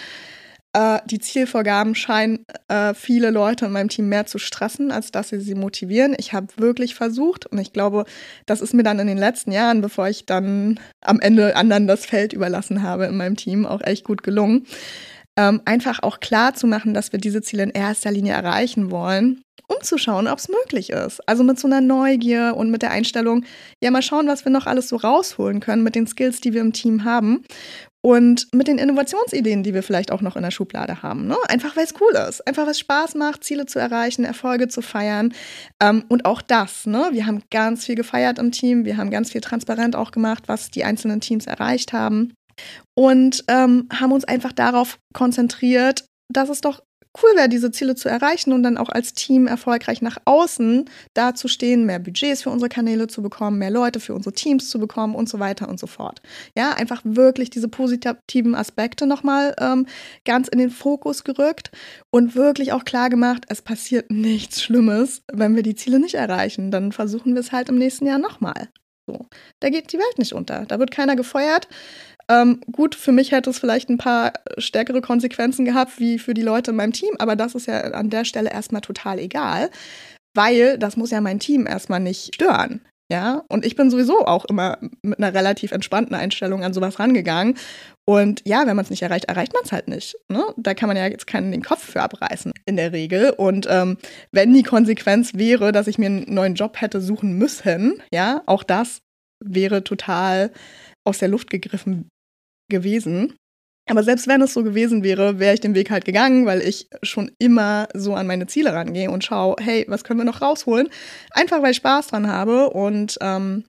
äh, 0.74 0.98
die 1.06 1.18
Zielvorgaben 1.18 1.94
scheinen 1.94 2.44
äh, 2.68 2.92
viele 2.94 3.30
Leute 3.30 3.66
in 3.66 3.72
meinem 3.72 3.88
Team 3.88 4.08
mehr 4.08 4.26
zu 4.26 4.38
stressen, 4.38 4.92
als 4.92 5.10
dass 5.10 5.30
sie 5.30 5.40
sie 5.40 5.54
motivieren. 5.54 6.14
Ich 6.18 6.32
habe 6.32 6.48
wirklich 6.56 6.94
versucht 6.94 7.46
und 7.46 7.58
ich 7.58 7.72
glaube, 7.72 8.04
das 8.46 8.60
ist 8.60 8.74
mir 8.74 8.82
dann 8.82 8.98
in 8.98 9.06
den 9.06 9.18
letzten 9.18 9.52
Jahren, 9.52 9.80
bevor 9.80 10.08
ich 10.08 10.26
dann 10.26 10.78
am 11.00 11.20
Ende 11.20 11.56
anderen 11.56 11.86
das 11.86 12.04
Feld 12.04 12.32
überlassen 12.32 12.82
habe 12.82 13.06
in 13.06 13.16
meinem 13.16 13.36
Team, 13.36 13.64
auch 13.64 13.80
echt 13.82 14.04
gut 14.04 14.22
gelungen 14.22 14.66
ähm, 15.36 15.60
einfach 15.64 16.02
auch 16.02 16.20
klar 16.20 16.54
zu 16.54 16.66
machen, 16.66 16.94
dass 16.94 17.12
wir 17.12 17.18
diese 17.18 17.42
Ziele 17.42 17.64
in 17.64 17.70
erster 17.70 18.10
Linie 18.12 18.34
erreichen 18.34 18.90
wollen, 18.90 19.42
um 19.66 19.76
zu 19.82 19.98
schauen, 19.98 20.28
ob 20.28 20.38
es 20.38 20.48
möglich 20.48 20.90
ist. 20.90 21.26
Also 21.28 21.42
mit 21.42 21.58
so 21.58 21.66
einer 21.66 21.80
Neugier 21.80 22.54
und 22.56 22.70
mit 22.70 22.82
der 22.82 22.90
Einstellung, 22.90 23.44
ja, 23.82 23.90
mal 23.90 24.02
schauen, 24.02 24.28
was 24.28 24.44
wir 24.44 24.52
noch 24.52 24.66
alles 24.66 24.88
so 24.88 24.96
rausholen 24.96 25.60
können 25.60 25.82
mit 25.82 25.94
den 25.94 26.06
Skills, 26.06 26.40
die 26.40 26.52
wir 26.52 26.60
im 26.60 26.72
Team 26.72 27.04
haben. 27.04 27.44
Und 28.04 28.48
mit 28.52 28.68
den 28.68 28.76
Innovationsideen, 28.76 29.62
die 29.62 29.72
wir 29.72 29.82
vielleicht 29.82 30.12
auch 30.12 30.20
noch 30.20 30.36
in 30.36 30.42
der 30.42 30.50
Schublade 30.50 31.02
haben. 31.02 31.26
Ne? 31.26 31.36
Einfach 31.48 31.74
weil 31.74 31.84
es 31.84 31.94
cool 32.02 32.14
ist. 32.28 32.46
Einfach 32.46 32.64
weil 32.64 32.72
es 32.72 32.78
Spaß 32.78 33.14
macht, 33.14 33.44
Ziele 33.44 33.64
zu 33.64 33.78
erreichen, 33.78 34.24
Erfolge 34.24 34.68
zu 34.68 34.82
feiern. 34.82 35.32
Ähm, 35.80 36.04
und 36.08 36.26
auch 36.26 36.42
das, 36.42 36.84
ne? 36.84 37.08
Wir 37.12 37.24
haben 37.24 37.42
ganz 37.50 37.86
viel 37.86 37.94
gefeiert 37.94 38.38
im 38.38 38.52
Team. 38.52 38.84
Wir 38.84 38.98
haben 38.98 39.10
ganz 39.10 39.32
viel 39.32 39.40
transparent 39.40 39.96
auch 39.96 40.10
gemacht, 40.10 40.44
was 40.48 40.70
die 40.70 40.84
einzelnen 40.84 41.22
Teams 41.22 41.46
erreicht 41.46 41.94
haben 41.94 42.34
und 42.94 43.44
ähm, 43.48 43.88
haben 43.92 44.12
uns 44.12 44.24
einfach 44.24 44.52
darauf 44.52 44.98
konzentriert, 45.12 46.04
dass 46.32 46.48
es 46.48 46.60
doch 46.60 46.82
cool 47.22 47.30
wäre, 47.36 47.48
diese 47.48 47.70
Ziele 47.70 47.94
zu 47.94 48.08
erreichen 48.08 48.52
und 48.52 48.62
dann 48.62 48.76
auch 48.76 48.88
als 48.88 49.14
Team 49.14 49.46
erfolgreich 49.46 50.02
nach 50.02 50.18
außen 50.24 50.90
dazustehen, 51.14 51.86
mehr 51.86 51.98
Budgets 51.98 52.42
für 52.42 52.50
unsere 52.50 52.68
Kanäle 52.68 53.06
zu 53.06 53.22
bekommen, 53.22 53.58
mehr 53.58 53.70
Leute 53.70 54.00
für 54.00 54.14
unsere 54.14 54.34
Teams 54.34 54.68
zu 54.68 54.78
bekommen 54.78 55.14
und 55.14 55.28
so 55.28 55.38
weiter 55.38 55.68
und 55.68 55.78
so 55.78 55.86
fort. 55.86 56.20
Ja, 56.56 56.72
einfach 56.72 57.02
wirklich 57.04 57.50
diese 57.50 57.68
positiven 57.68 58.54
Aspekte 58.54 59.06
nochmal 59.06 59.54
ähm, 59.60 59.86
ganz 60.24 60.48
in 60.48 60.58
den 60.58 60.70
Fokus 60.70 61.24
gerückt 61.24 61.70
und 62.10 62.34
wirklich 62.34 62.72
auch 62.72 62.84
klar 62.84 63.10
gemacht, 63.10 63.44
es 63.48 63.62
passiert 63.62 64.10
nichts 64.10 64.62
Schlimmes, 64.62 65.22
wenn 65.32 65.56
wir 65.56 65.62
die 65.62 65.74
Ziele 65.74 66.00
nicht 66.00 66.14
erreichen. 66.14 66.70
Dann 66.70 66.92
versuchen 66.92 67.34
wir 67.34 67.40
es 67.40 67.52
halt 67.52 67.68
im 67.68 67.76
nächsten 67.76 68.06
Jahr 68.06 68.18
nochmal. 68.18 68.68
So, 69.06 69.26
da 69.60 69.68
geht 69.68 69.92
die 69.92 69.98
Welt 69.98 70.18
nicht 70.18 70.32
unter. 70.32 70.64
Da 70.64 70.78
wird 70.78 70.90
keiner 70.90 71.14
gefeuert. 71.14 71.68
Ähm, 72.28 72.60
gut, 72.70 72.94
für 72.94 73.12
mich 73.12 73.32
hätte 73.32 73.50
es 73.50 73.58
vielleicht 73.58 73.88
ein 73.88 73.98
paar 73.98 74.32
stärkere 74.58 75.00
Konsequenzen 75.00 75.64
gehabt, 75.64 75.98
wie 75.98 76.18
für 76.18 76.34
die 76.34 76.42
Leute 76.42 76.70
in 76.70 76.76
meinem 76.76 76.92
Team, 76.92 77.14
aber 77.18 77.36
das 77.36 77.54
ist 77.54 77.66
ja 77.66 77.80
an 77.80 78.10
der 78.10 78.24
Stelle 78.24 78.50
erstmal 78.50 78.80
total 78.80 79.18
egal, 79.18 79.70
weil 80.34 80.78
das 80.78 80.96
muss 80.96 81.10
ja 81.10 81.20
mein 81.20 81.38
Team 81.38 81.66
erstmal 81.66 82.00
nicht 82.00 82.34
stören. 82.34 82.80
Ja, 83.12 83.44
und 83.50 83.66
ich 83.66 83.76
bin 83.76 83.90
sowieso 83.90 84.24
auch 84.26 84.46
immer 84.46 84.78
mit 85.02 85.18
einer 85.18 85.34
relativ 85.34 85.72
entspannten 85.72 86.16
Einstellung 86.16 86.64
an 86.64 86.72
sowas 86.72 86.98
rangegangen. 86.98 87.58
Und 88.06 88.40
ja, 88.46 88.66
wenn 88.66 88.76
man 88.76 88.84
es 88.84 88.90
nicht 88.90 89.02
erreicht, 89.02 89.26
erreicht 89.26 89.52
man 89.52 89.62
es 89.62 89.72
halt 89.72 89.88
nicht. 89.88 90.16
Ne? 90.30 90.42
Da 90.56 90.72
kann 90.72 90.88
man 90.88 90.96
ja 90.96 91.06
jetzt 91.06 91.26
keinen 91.26 91.52
den 91.52 91.62
Kopf 91.62 91.84
für 91.84 92.00
abreißen, 92.00 92.52
in 92.64 92.76
der 92.76 92.92
Regel. 92.92 93.30
Und 93.30 93.66
ähm, 93.70 93.98
wenn 94.32 94.54
die 94.54 94.62
Konsequenz 94.62 95.34
wäre, 95.34 95.70
dass 95.70 95.86
ich 95.86 95.98
mir 95.98 96.06
einen 96.06 96.32
neuen 96.32 96.54
Job 96.54 96.80
hätte 96.80 97.02
suchen 97.02 97.36
müssen, 97.36 98.02
ja, 98.10 98.42
auch 98.46 98.62
das 98.62 99.02
wäre 99.38 99.84
total 99.84 100.50
aus 101.04 101.18
der 101.18 101.28
Luft 101.28 101.50
gegriffen 101.50 102.08
gewesen. 102.68 103.36
Aber 103.88 104.02
selbst 104.02 104.26
wenn 104.26 104.40
es 104.40 104.54
so 104.54 104.62
gewesen 104.62 105.04
wäre, 105.04 105.38
wäre 105.38 105.54
ich 105.54 105.60
den 105.60 105.74
Weg 105.74 105.90
halt 105.90 106.06
gegangen, 106.06 106.46
weil 106.46 106.62
ich 106.62 106.88
schon 107.02 107.30
immer 107.38 107.88
so 107.92 108.14
an 108.14 108.26
meine 108.26 108.46
Ziele 108.46 108.72
rangehe 108.72 109.10
und 109.10 109.24
schaue, 109.24 109.56
hey, 109.60 109.84
was 109.88 110.04
können 110.04 110.20
wir 110.20 110.24
noch 110.24 110.40
rausholen? 110.40 110.88
Einfach 111.32 111.60
weil 111.62 111.72
ich 111.72 111.76
Spaß 111.78 112.08
dran 112.08 112.26
habe 112.26 112.70
und 112.70 113.18
ähm, 113.20 113.64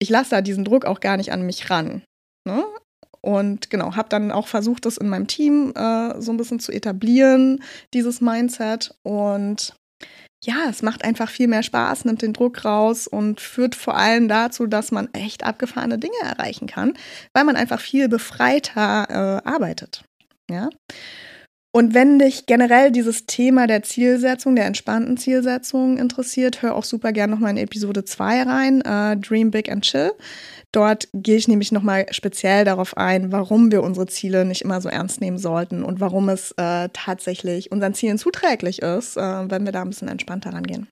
ich 0.00 0.10
lasse 0.10 0.30
da 0.30 0.40
diesen 0.40 0.64
Druck 0.64 0.84
auch 0.84 0.98
gar 0.98 1.16
nicht 1.16 1.30
an 1.30 1.46
mich 1.46 1.70
ran. 1.70 2.02
Ne? 2.44 2.64
Und 3.20 3.70
genau, 3.70 3.94
habe 3.94 4.08
dann 4.08 4.32
auch 4.32 4.48
versucht, 4.48 4.84
das 4.84 4.96
in 4.96 5.08
meinem 5.08 5.28
Team 5.28 5.72
äh, 5.76 6.20
so 6.20 6.32
ein 6.32 6.36
bisschen 6.36 6.58
zu 6.58 6.72
etablieren, 6.72 7.62
dieses 7.94 8.20
Mindset. 8.20 8.96
Und 9.04 9.76
ja, 10.44 10.68
es 10.68 10.82
macht 10.82 11.04
einfach 11.04 11.30
viel 11.30 11.46
mehr 11.46 11.62
Spaß, 11.62 12.04
nimmt 12.04 12.22
den 12.22 12.32
Druck 12.32 12.64
raus 12.64 13.06
und 13.06 13.40
führt 13.40 13.74
vor 13.74 13.96
allem 13.96 14.28
dazu, 14.28 14.66
dass 14.66 14.90
man 14.90 15.08
echt 15.12 15.44
abgefahrene 15.44 15.98
Dinge 15.98 16.16
erreichen 16.22 16.66
kann, 16.66 16.94
weil 17.32 17.44
man 17.44 17.56
einfach 17.56 17.80
viel 17.80 18.08
befreiter 18.08 19.06
äh, 19.44 19.48
arbeitet. 19.48 20.04
Ja. 20.50 20.68
Und 21.74 21.94
wenn 21.94 22.18
dich 22.18 22.44
generell 22.44 22.90
dieses 22.90 23.24
Thema 23.24 23.66
der 23.66 23.82
Zielsetzung, 23.82 24.56
der 24.56 24.66
entspannten 24.66 25.16
Zielsetzung 25.16 25.96
interessiert, 25.96 26.60
hör 26.60 26.74
auch 26.74 26.84
super 26.84 27.12
gern 27.12 27.30
nochmal 27.30 27.52
in 27.52 27.56
Episode 27.56 28.04
2 28.04 28.42
rein, 28.42 28.80
äh, 28.82 29.16
Dream 29.16 29.50
Big 29.50 29.70
and 29.70 29.82
Chill. 29.82 30.12
Dort 30.72 31.08
gehe 31.12 31.36
ich 31.36 31.48
nämlich 31.48 31.70
nochmal 31.70 32.06
speziell 32.10 32.64
darauf 32.64 32.96
ein, 32.96 33.30
warum 33.30 33.70
wir 33.70 33.82
unsere 33.82 34.06
Ziele 34.06 34.46
nicht 34.46 34.62
immer 34.62 34.80
so 34.80 34.88
ernst 34.88 35.20
nehmen 35.20 35.36
sollten 35.36 35.84
und 35.84 36.00
warum 36.00 36.30
es 36.30 36.52
äh, 36.52 36.88
tatsächlich 36.94 37.70
unseren 37.70 37.92
Zielen 37.92 38.16
zuträglich 38.16 38.80
ist, 38.80 39.18
äh, 39.18 39.50
wenn 39.50 39.66
wir 39.66 39.72
da 39.72 39.82
ein 39.82 39.90
bisschen 39.90 40.08
entspannter 40.08 40.54
rangehen. 40.54 40.88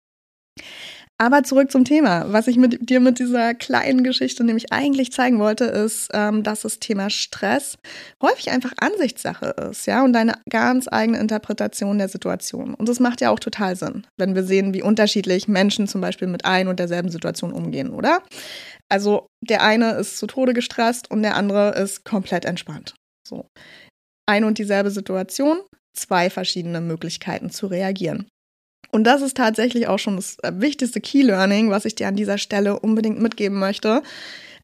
Aber 1.21 1.43
zurück 1.43 1.71
zum 1.71 1.85
Thema. 1.85 2.33
Was 2.33 2.47
ich 2.47 2.57
mit 2.57 2.89
dir 2.89 2.99
mit 2.99 3.19
dieser 3.19 3.53
kleinen 3.53 4.05
Geschichte 4.05 4.43
nämlich 4.43 4.73
eigentlich 4.73 5.13
zeigen 5.13 5.39
wollte, 5.39 5.65
ist, 5.65 6.09
ähm, 6.15 6.43
dass 6.43 6.63
das 6.63 6.79
Thema 6.79 7.11
Stress 7.11 7.77
häufig 8.23 8.51
einfach 8.51 8.73
Ansichtssache 8.79 9.55
ist, 9.71 9.85
ja, 9.85 10.03
und 10.03 10.15
deine 10.15 10.37
ganz 10.49 10.89
eigene 10.91 11.19
Interpretation 11.19 11.99
der 11.99 12.09
Situation. 12.09 12.73
Und 12.73 12.89
das 12.89 13.01
macht 13.01 13.21
ja 13.21 13.29
auch 13.29 13.39
total 13.39 13.77
Sinn, 13.77 14.07
wenn 14.17 14.35
wir 14.35 14.45
sehen, 14.45 14.73
wie 14.73 14.83
unterschiedlich 14.83 15.47
Menschen 15.47 15.87
zum 15.87 16.01
Beispiel 16.01 16.27
mit 16.27 16.47
ein 16.47 16.69
und 16.69 16.81
derselben 16.81 17.11
Situation 17.11 17.53
umgehen, 17.53 17.91
oder? 17.91 18.23
Also 18.89 19.27
der 19.47 19.63
eine 19.63 19.93
ist 19.97 20.17
zu 20.17 20.27
Tode 20.27 20.55
gestresst 20.55 21.11
und 21.11 21.23
der 21.23 21.37
andere 21.37 21.75
ist 21.75 22.07
komplett 22.07 22.47
entspannt. 22.47 22.95
So. 23.29 23.47
Ein 24.27 24.45
und 24.45 24.57
dieselbe 24.57 24.91
Situation, 24.91 25.59
zwei 25.95 26.31
verschiedene 26.31 26.81
Möglichkeiten 26.81 27.51
zu 27.51 27.67
reagieren. 27.67 28.27
Und 28.91 29.05
das 29.05 29.23
ist 29.23 29.37
tatsächlich 29.37 29.89
auch 29.89 29.99
schon 29.99 30.17
das 30.17 30.39
äh, 30.43 30.53
wichtigste 30.57 31.01
Key 31.01 31.23
Learning, 31.23 31.71
was 31.71 31.85
ich 31.85 31.95
dir 31.95 32.09
an 32.09 32.17
dieser 32.17 32.39
Stelle 32.39 32.79
unbedingt 32.81 33.21
mitgeben 33.21 33.59
möchte. 33.59 34.03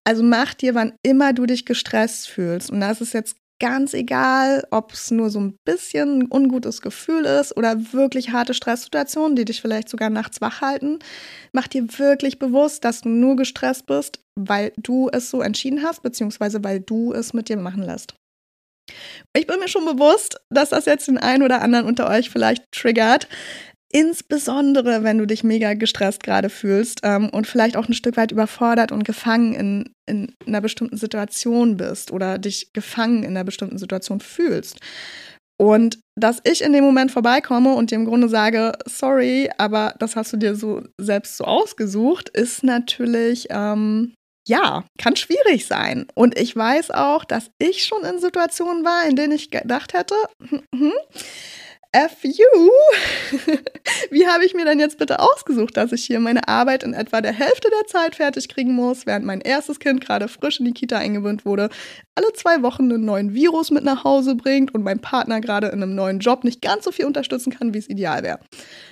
Also 0.04 0.22
mach 0.22 0.54
dir, 0.54 0.74
wann 0.74 0.92
immer 1.02 1.32
du 1.32 1.46
dich 1.46 1.64
gestresst 1.64 2.28
fühlst. 2.28 2.70
Und 2.70 2.80
da 2.80 2.90
ist 2.90 3.12
jetzt 3.12 3.36
ganz 3.58 3.94
egal, 3.94 4.64
ob 4.70 4.92
es 4.92 5.10
nur 5.10 5.30
so 5.30 5.40
ein 5.40 5.56
bisschen 5.64 6.20
ein 6.20 6.28
ungutes 6.30 6.82
Gefühl 6.82 7.24
ist 7.24 7.56
oder 7.56 7.92
wirklich 7.92 8.30
harte 8.30 8.54
Stresssituationen, 8.54 9.36
die 9.36 9.44
dich 9.44 9.60
vielleicht 9.60 9.88
sogar 9.88 10.10
nachts 10.10 10.40
wach 10.40 10.60
halten. 10.60 10.98
Mach 11.52 11.66
dir 11.66 11.98
wirklich 11.98 12.38
bewusst, 12.38 12.84
dass 12.84 13.00
du 13.00 13.08
nur 13.08 13.36
gestresst 13.36 13.86
bist, 13.86 14.20
weil 14.38 14.72
du 14.76 15.08
es 15.12 15.30
so 15.30 15.40
entschieden 15.40 15.82
hast, 15.82 16.02
beziehungsweise 16.02 16.62
weil 16.62 16.80
du 16.80 17.12
es 17.12 17.32
mit 17.32 17.48
dir 17.48 17.56
machen 17.56 17.82
lässt. 17.82 18.14
Ich 19.34 19.46
bin 19.46 19.58
mir 19.58 19.68
schon 19.68 19.84
bewusst, 19.84 20.38
dass 20.50 20.70
das 20.70 20.84
jetzt 20.84 21.08
den 21.08 21.18
einen 21.18 21.42
oder 21.42 21.62
anderen 21.62 21.86
unter 21.86 22.08
euch 22.08 22.30
vielleicht 22.30 22.64
triggert. 22.72 23.28
Insbesondere, 23.96 25.04
wenn 25.04 25.16
du 25.16 25.26
dich 25.26 25.42
mega 25.42 25.72
gestresst 25.72 26.22
gerade 26.22 26.50
fühlst 26.50 27.00
ähm, 27.02 27.30
und 27.30 27.46
vielleicht 27.46 27.78
auch 27.78 27.88
ein 27.88 27.94
Stück 27.94 28.18
weit 28.18 28.30
überfordert 28.30 28.92
und 28.92 29.06
gefangen 29.06 29.54
in, 29.54 29.94
in 30.04 30.34
einer 30.46 30.60
bestimmten 30.60 30.98
Situation 30.98 31.78
bist 31.78 32.12
oder 32.12 32.36
dich 32.36 32.74
gefangen 32.74 33.22
in 33.22 33.30
einer 33.30 33.44
bestimmten 33.44 33.78
Situation 33.78 34.20
fühlst. 34.20 34.80
Und 35.58 35.98
dass 36.14 36.42
ich 36.44 36.60
in 36.60 36.74
dem 36.74 36.84
Moment 36.84 37.10
vorbeikomme 37.10 37.72
und 37.72 37.90
dir 37.90 37.94
im 37.94 38.04
Grunde 38.04 38.28
sage, 38.28 38.72
sorry, 38.84 39.48
aber 39.56 39.94
das 39.98 40.14
hast 40.14 40.30
du 40.34 40.36
dir 40.36 40.56
so 40.56 40.82
selbst 41.00 41.38
so 41.38 41.44
ausgesucht, 41.44 42.28
ist 42.28 42.64
natürlich, 42.64 43.46
ähm, 43.48 44.12
ja, 44.46 44.84
kann 44.98 45.16
schwierig 45.16 45.64
sein. 45.64 46.06
Und 46.14 46.38
ich 46.38 46.54
weiß 46.54 46.90
auch, 46.90 47.24
dass 47.24 47.50
ich 47.58 47.84
schon 47.84 48.04
in 48.04 48.18
Situationen 48.18 48.84
war, 48.84 49.08
in 49.08 49.16
denen 49.16 49.32
ich 49.32 49.50
gedacht 49.50 49.94
hätte, 49.94 50.16
hm, 50.50 50.60
hm, 50.74 50.92
F 51.96 52.24
you. 52.24 52.70
Wie 54.10 54.26
habe 54.26 54.44
ich 54.44 54.54
mir 54.54 54.64
denn 54.64 54.78
jetzt 54.78 54.98
bitte 54.98 55.20
ausgesucht, 55.20 55.76
dass 55.76 55.92
ich 55.92 56.04
hier 56.04 56.20
meine 56.20 56.48
Arbeit 56.48 56.82
in 56.82 56.94
etwa 56.94 57.20
der 57.20 57.32
Hälfte 57.32 57.68
der 57.70 57.86
Zeit 57.86 58.16
fertig 58.16 58.48
kriegen 58.48 58.72
muss, 58.74 59.06
während 59.06 59.24
mein 59.24 59.40
erstes 59.40 59.80
Kind 59.80 60.00
gerade 60.00 60.28
frisch 60.28 60.60
in 60.60 60.66
die 60.66 60.72
Kita 60.72 60.98
eingewöhnt 60.98 61.44
wurde, 61.44 61.68
alle 62.14 62.32
zwei 62.34 62.62
Wochen 62.62 62.84
einen 62.84 63.04
neuen 63.04 63.34
Virus 63.34 63.70
mit 63.70 63.84
nach 63.84 64.04
Hause 64.04 64.34
bringt 64.34 64.74
und 64.74 64.82
mein 64.82 65.00
Partner 65.00 65.40
gerade 65.40 65.68
in 65.68 65.82
einem 65.82 65.94
neuen 65.94 66.20
Job 66.20 66.44
nicht 66.44 66.62
ganz 66.62 66.84
so 66.84 66.92
viel 66.92 67.06
unterstützen 67.06 67.52
kann, 67.52 67.74
wie 67.74 67.78
es 67.78 67.88
ideal 67.88 68.22
wäre. 68.22 68.40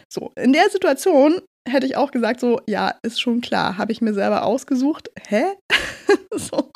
So, 0.08 0.32
in 0.36 0.52
der 0.52 0.68
Situation 0.70 1.40
hätte 1.68 1.86
ich 1.86 1.96
auch 1.96 2.10
gesagt, 2.10 2.40
so, 2.40 2.60
ja, 2.66 2.94
ist 3.02 3.20
schon 3.20 3.40
klar, 3.40 3.78
habe 3.78 3.92
ich 3.92 4.00
mir 4.00 4.14
selber 4.14 4.44
ausgesucht. 4.44 5.10
Hä? 5.28 5.44
so. 6.32 6.70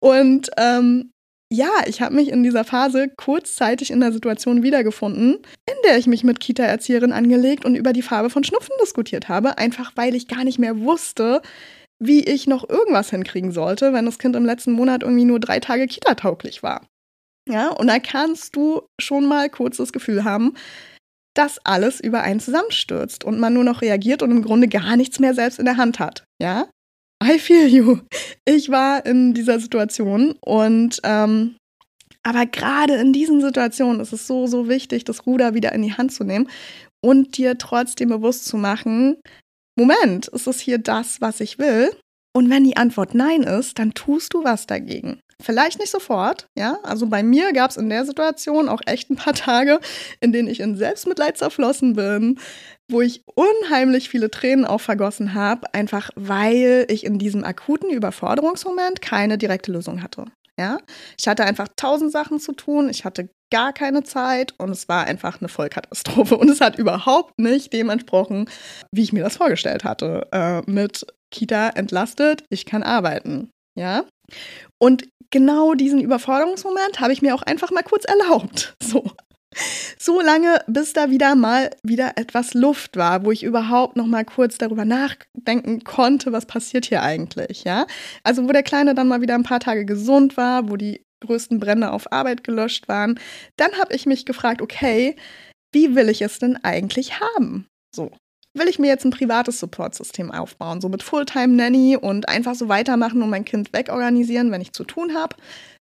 Und 0.00 0.50
ähm, 0.56 1.12
ja, 1.50 1.70
ich 1.86 2.02
habe 2.02 2.14
mich 2.14 2.28
in 2.28 2.42
dieser 2.42 2.64
Phase 2.64 3.08
kurzzeitig 3.16 3.90
in 3.90 4.00
der 4.00 4.12
Situation 4.12 4.62
wiedergefunden, 4.62 5.38
in 5.66 5.76
der 5.84 5.96
ich 5.96 6.06
mich 6.06 6.22
mit 6.22 6.40
Kita-Erzieherin 6.40 7.12
angelegt 7.12 7.64
und 7.64 7.74
über 7.74 7.92
die 7.92 8.02
Farbe 8.02 8.28
von 8.28 8.44
Schnupfen 8.44 8.74
diskutiert 8.82 9.28
habe, 9.28 9.56
einfach 9.56 9.92
weil 9.94 10.14
ich 10.14 10.28
gar 10.28 10.44
nicht 10.44 10.58
mehr 10.58 10.78
wusste, 10.80 11.40
wie 11.98 12.22
ich 12.22 12.46
noch 12.46 12.68
irgendwas 12.68 13.10
hinkriegen 13.10 13.50
sollte, 13.50 13.92
wenn 13.92 14.04
das 14.04 14.18
Kind 14.18 14.36
im 14.36 14.44
letzten 14.44 14.72
Monat 14.72 15.02
irgendwie 15.02 15.24
nur 15.24 15.40
drei 15.40 15.58
Tage 15.58 15.86
Kita-tauglich 15.86 16.62
war. 16.62 16.86
Ja, 17.48 17.70
und 17.70 17.86
da 17.86 17.98
kannst 17.98 18.54
du 18.54 18.82
schon 19.00 19.24
mal 19.24 19.48
kurz 19.48 19.78
das 19.78 19.92
Gefühl 19.92 20.24
haben, 20.24 20.52
dass 21.34 21.58
alles 21.64 22.00
über 22.00 22.20
einen 22.20 22.40
zusammenstürzt 22.40 23.24
und 23.24 23.40
man 23.40 23.54
nur 23.54 23.64
noch 23.64 23.80
reagiert 23.80 24.22
und 24.22 24.30
im 24.30 24.42
Grunde 24.42 24.68
gar 24.68 24.96
nichts 24.96 25.18
mehr 25.18 25.34
selbst 25.34 25.58
in 25.58 25.64
der 25.64 25.78
Hand 25.78 25.98
hat. 25.98 26.24
Ja, 26.42 26.68
I 27.22 27.38
feel 27.38 27.66
you. 27.66 27.98
Ich 28.44 28.70
war 28.70 29.04
in 29.04 29.34
dieser 29.34 29.58
Situation 29.60 30.34
und 30.40 31.00
ähm, 31.02 31.56
aber 32.22 32.46
gerade 32.46 32.94
in 32.94 33.12
diesen 33.12 33.40
Situationen 33.40 34.00
ist 34.00 34.12
es 34.12 34.26
so, 34.26 34.46
so 34.46 34.68
wichtig, 34.68 35.04
das 35.04 35.26
Ruder 35.26 35.54
wieder 35.54 35.72
in 35.72 35.82
die 35.82 35.94
Hand 35.94 36.12
zu 36.12 36.24
nehmen 36.24 36.48
und 37.00 37.36
dir 37.38 37.56
trotzdem 37.58 38.10
bewusst 38.10 38.44
zu 38.44 38.56
machen, 38.56 39.16
Moment, 39.76 40.28
ist 40.28 40.46
es 40.46 40.60
hier 40.60 40.78
das, 40.78 41.20
was 41.20 41.40
ich 41.40 41.58
will? 41.58 41.90
Und 42.36 42.50
wenn 42.50 42.64
die 42.64 42.76
Antwort 42.76 43.14
nein 43.14 43.42
ist, 43.42 43.78
dann 43.78 43.94
tust 43.94 44.34
du 44.34 44.44
was 44.44 44.66
dagegen. 44.66 45.20
Vielleicht 45.40 45.78
nicht 45.78 45.90
sofort, 45.90 46.48
ja. 46.58 46.78
Also 46.82 47.06
bei 47.06 47.22
mir 47.22 47.52
gab 47.52 47.70
es 47.70 47.76
in 47.76 47.88
der 47.88 48.04
Situation 48.04 48.68
auch 48.68 48.80
echt 48.86 49.08
ein 49.08 49.16
paar 49.16 49.34
Tage, 49.34 49.80
in 50.20 50.32
denen 50.32 50.48
ich 50.48 50.60
in 50.60 50.76
Selbstmitleid 50.76 51.38
zerflossen 51.38 51.94
bin, 51.94 52.38
wo 52.90 53.00
ich 53.00 53.22
unheimlich 53.34 54.08
viele 54.08 54.30
Tränen 54.30 54.64
auch 54.64 54.80
vergossen 54.80 55.34
habe, 55.34 55.72
einfach 55.74 56.10
weil 56.16 56.86
ich 56.88 57.04
in 57.04 57.18
diesem 57.18 57.44
akuten 57.44 57.90
Überforderungsmoment 57.90 59.02
keine 59.02 59.38
direkte 59.38 59.72
Lösung 59.72 60.02
hatte. 60.02 60.24
Ja, 60.58 60.78
ich 61.18 61.28
hatte 61.28 61.44
einfach 61.44 61.68
tausend 61.76 62.10
Sachen 62.10 62.40
zu 62.40 62.52
tun, 62.52 62.90
ich 62.90 63.04
hatte 63.04 63.28
gar 63.50 63.72
keine 63.72 64.02
Zeit 64.02 64.54
und 64.58 64.70
es 64.70 64.88
war 64.88 65.06
einfach 65.06 65.40
eine 65.40 65.48
Vollkatastrophe 65.48 66.36
und 66.36 66.50
es 66.50 66.60
hat 66.60 66.78
überhaupt 66.78 67.38
nicht 67.38 67.72
dem 67.72 67.90
entsprochen, 67.90 68.50
wie 68.92 69.02
ich 69.02 69.12
mir 69.12 69.22
das 69.22 69.36
vorgestellt 69.36 69.84
hatte. 69.84 70.26
Äh, 70.32 70.62
mit 70.68 71.06
Kita 71.30 71.70
entlastet, 71.70 72.42
ich 72.50 72.66
kann 72.66 72.82
arbeiten. 72.82 73.50
Ja, 73.78 74.04
und 74.80 75.08
genau 75.30 75.74
diesen 75.74 76.00
Überforderungsmoment 76.00 77.00
habe 77.00 77.12
ich 77.12 77.22
mir 77.22 77.34
auch 77.34 77.42
einfach 77.42 77.70
mal 77.70 77.82
kurz 77.82 78.04
erlaubt. 78.04 78.74
So. 78.82 79.04
So 79.98 80.20
lange, 80.20 80.60
bis 80.66 80.92
da 80.92 81.10
wieder 81.10 81.34
mal 81.34 81.70
wieder 81.82 82.12
etwas 82.16 82.54
Luft 82.54 82.96
war, 82.96 83.24
wo 83.24 83.32
ich 83.32 83.42
überhaupt 83.42 83.96
noch 83.96 84.06
mal 84.06 84.24
kurz 84.24 84.58
darüber 84.58 84.84
nachdenken 84.84 85.84
konnte, 85.84 86.32
was 86.32 86.46
passiert 86.46 86.86
hier 86.86 87.02
eigentlich, 87.02 87.64
ja? 87.64 87.86
Also, 88.22 88.44
wo 88.48 88.52
der 88.52 88.62
Kleine 88.62 88.94
dann 88.94 89.08
mal 89.08 89.20
wieder 89.20 89.34
ein 89.34 89.42
paar 89.42 89.60
Tage 89.60 89.84
gesund 89.84 90.36
war, 90.36 90.70
wo 90.70 90.76
die 90.76 91.04
größten 91.20 91.58
Brände 91.58 91.90
auf 91.90 92.12
Arbeit 92.12 92.44
gelöscht 92.44 92.88
waren, 92.88 93.18
dann 93.56 93.72
habe 93.78 93.94
ich 93.94 94.06
mich 94.06 94.24
gefragt, 94.24 94.62
okay, 94.62 95.16
wie 95.72 95.94
will 95.94 96.08
ich 96.08 96.22
es 96.22 96.38
denn 96.38 96.56
eigentlich 96.62 97.20
haben? 97.20 97.66
So, 97.94 98.10
will 98.54 98.68
ich 98.68 98.78
mir 98.78 98.88
jetzt 98.88 99.04
ein 99.04 99.10
privates 99.10 99.60
Supportsystem 99.60 100.30
aufbauen, 100.30 100.80
so 100.80 100.88
mit 100.88 101.02
Fulltime-Nanny 101.02 101.96
und 101.96 102.28
einfach 102.28 102.54
so 102.54 102.68
weitermachen 102.68 103.22
und 103.22 103.30
mein 103.30 103.44
Kind 103.44 103.72
wegorganisieren, 103.72 104.50
wenn 104.50 104.60
ich 104.60 104.72
zu 104.72 104.84
tun 104.84 105.14
habe. 105.14 105.36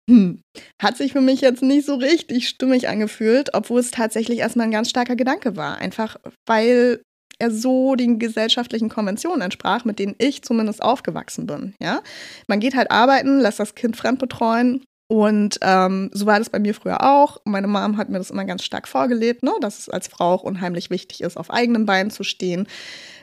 Hm. 0.10 0.42
Hat 0.82 0.98
sich 0.98 1.14
für 1.14 1.22
mich 1.22 1.42
jetzt 1.42 1.62
nicht 1.62 1.86
so 1.86 1.96
richtig 1.96 2.50
stimmig 2.50 2.88
angefühlt, 2.90 3.54
obwohl 3.54 3.80
es 3.80 3.92
tatsächlich 3.92 4.40
erstmal 4.40 4.68
ein 4.68 4.72
ganz 4.72 4.90
starker 4.90 5.16
Gedanke 5.16 5.56
war. 5.56 5.78
Einfach 5.78 6.18
weil 6.46 7.02
er 7.40 7.52
so 7.52 7.96
den 7.96 8.20
gesellschaftlichen 8.20 8.90
Konventionen 8.90 9.42
entsprach, 9.42 9.84
mit 9.84 10.00
denen 10.00 10.16
ich 10.20 10.44
zumindest 10.44 10.82
aufgewachsen 10.82 11.48
bin. 11.48 11.74
Ja? 11.82 12.02
Man 12.48 12.60
geht 12.60 12.76
halt 12.76 12.92
arbeiten, 12.92 13.40
lässt 13.40 13.60
das 13.60 13.76
Kind 13.76 13.98
fremd 13.98 14.20
betreuen 14.20 14.84
und 15.12 15.58
ähm, 15.62 16.10
so 16.14 16.26
war 16.26 16.40
das 16.40 16.50
bei 16.50 16.60
mir 16.60 16.74
früher 16.74 17.04
auch. 17.04 17.40
Meine 17.44 17.68
Mom 17.68 17.98
hat 17.98 18.10
mir 18.10 18.20
das 18.20 18.30
immer 18.30 18.46
ganz 18.46 18.64
stark 18.64 18.88
vorgelebt, 18.88 19.44
ne? 19.44 19.52
dass 19.60 19.80
es 19.80 19.90
als 19.90 20.08
Frau 20.08 20.34
auch 20.34 20.44
unheimlich 20.44 20.90
wichtig 20.90 21.22
ist, 21.22 21.36
auf 21.36 21.50
eigenen 21.52 21.86
Beinen 21.86 22.12
zu 22.12 22.24
stehen, 22.24 22.68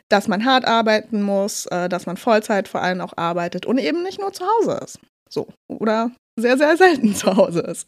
dass 0.08 0.28
man 0.28 0.44
hart 0.44 0.66
arbeiten 0.66 1.23
muss, 1.23 1.66
äh, 1.66 1.88
dass 1.88 2.06
man 2.06 2.16
Vollzeit 2.16 2.68
vor 2.68 2.82
allem 2.82 3.00
auch 3.00 3.16
arbeitet 3.16 3.67
und 3.67 3.78
eben 3.78 4.02
nicht 4.02 4.21
nur 4.21 4.32
zu 4.32 4.45
Hause 4.45 4.80
ist. 4.84 4.99
So. 5.30 5.49
Oder 5.69 6.10
sehr, 6.41 6.57
sehr 6.57 6.77
selten 6.77 7.15
zu 7.15 7.37
Hause 7.37 7.61
ist. 7.61 7.87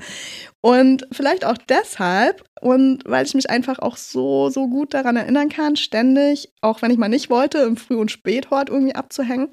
Und 0.60 1.06
vielleicht 1.12 1.44
auch 1.44 1.56
deshalb 1.56 2.44
und 2.60 3.02
weil 3.06 3.24
ich 3.24 3.34
mich 3.34 3.48
einfach 3.48 3.78
auch 3.78 3.96
so, 3.96 4.50
so 4.50 4.68
gut 4.68 4.92
daran 4.92 5.16
erinnern 5.16 5.48
kann, 5.48 5.76
ständig, 5.76 6.52
auch 6.60 6.82
wenn 6.82 6.90
ich 6.90 6.98
mal 6.98 7.08
nicht 7.08 7.30
wollte, 7.30 7.58
im 7.58 7.76
Früh- 7.76 7.96
und 7.96 8.10
Späthort 8.10 8.68
irgendwie 8.68 8.94
abzuhängen, 8.94 9.48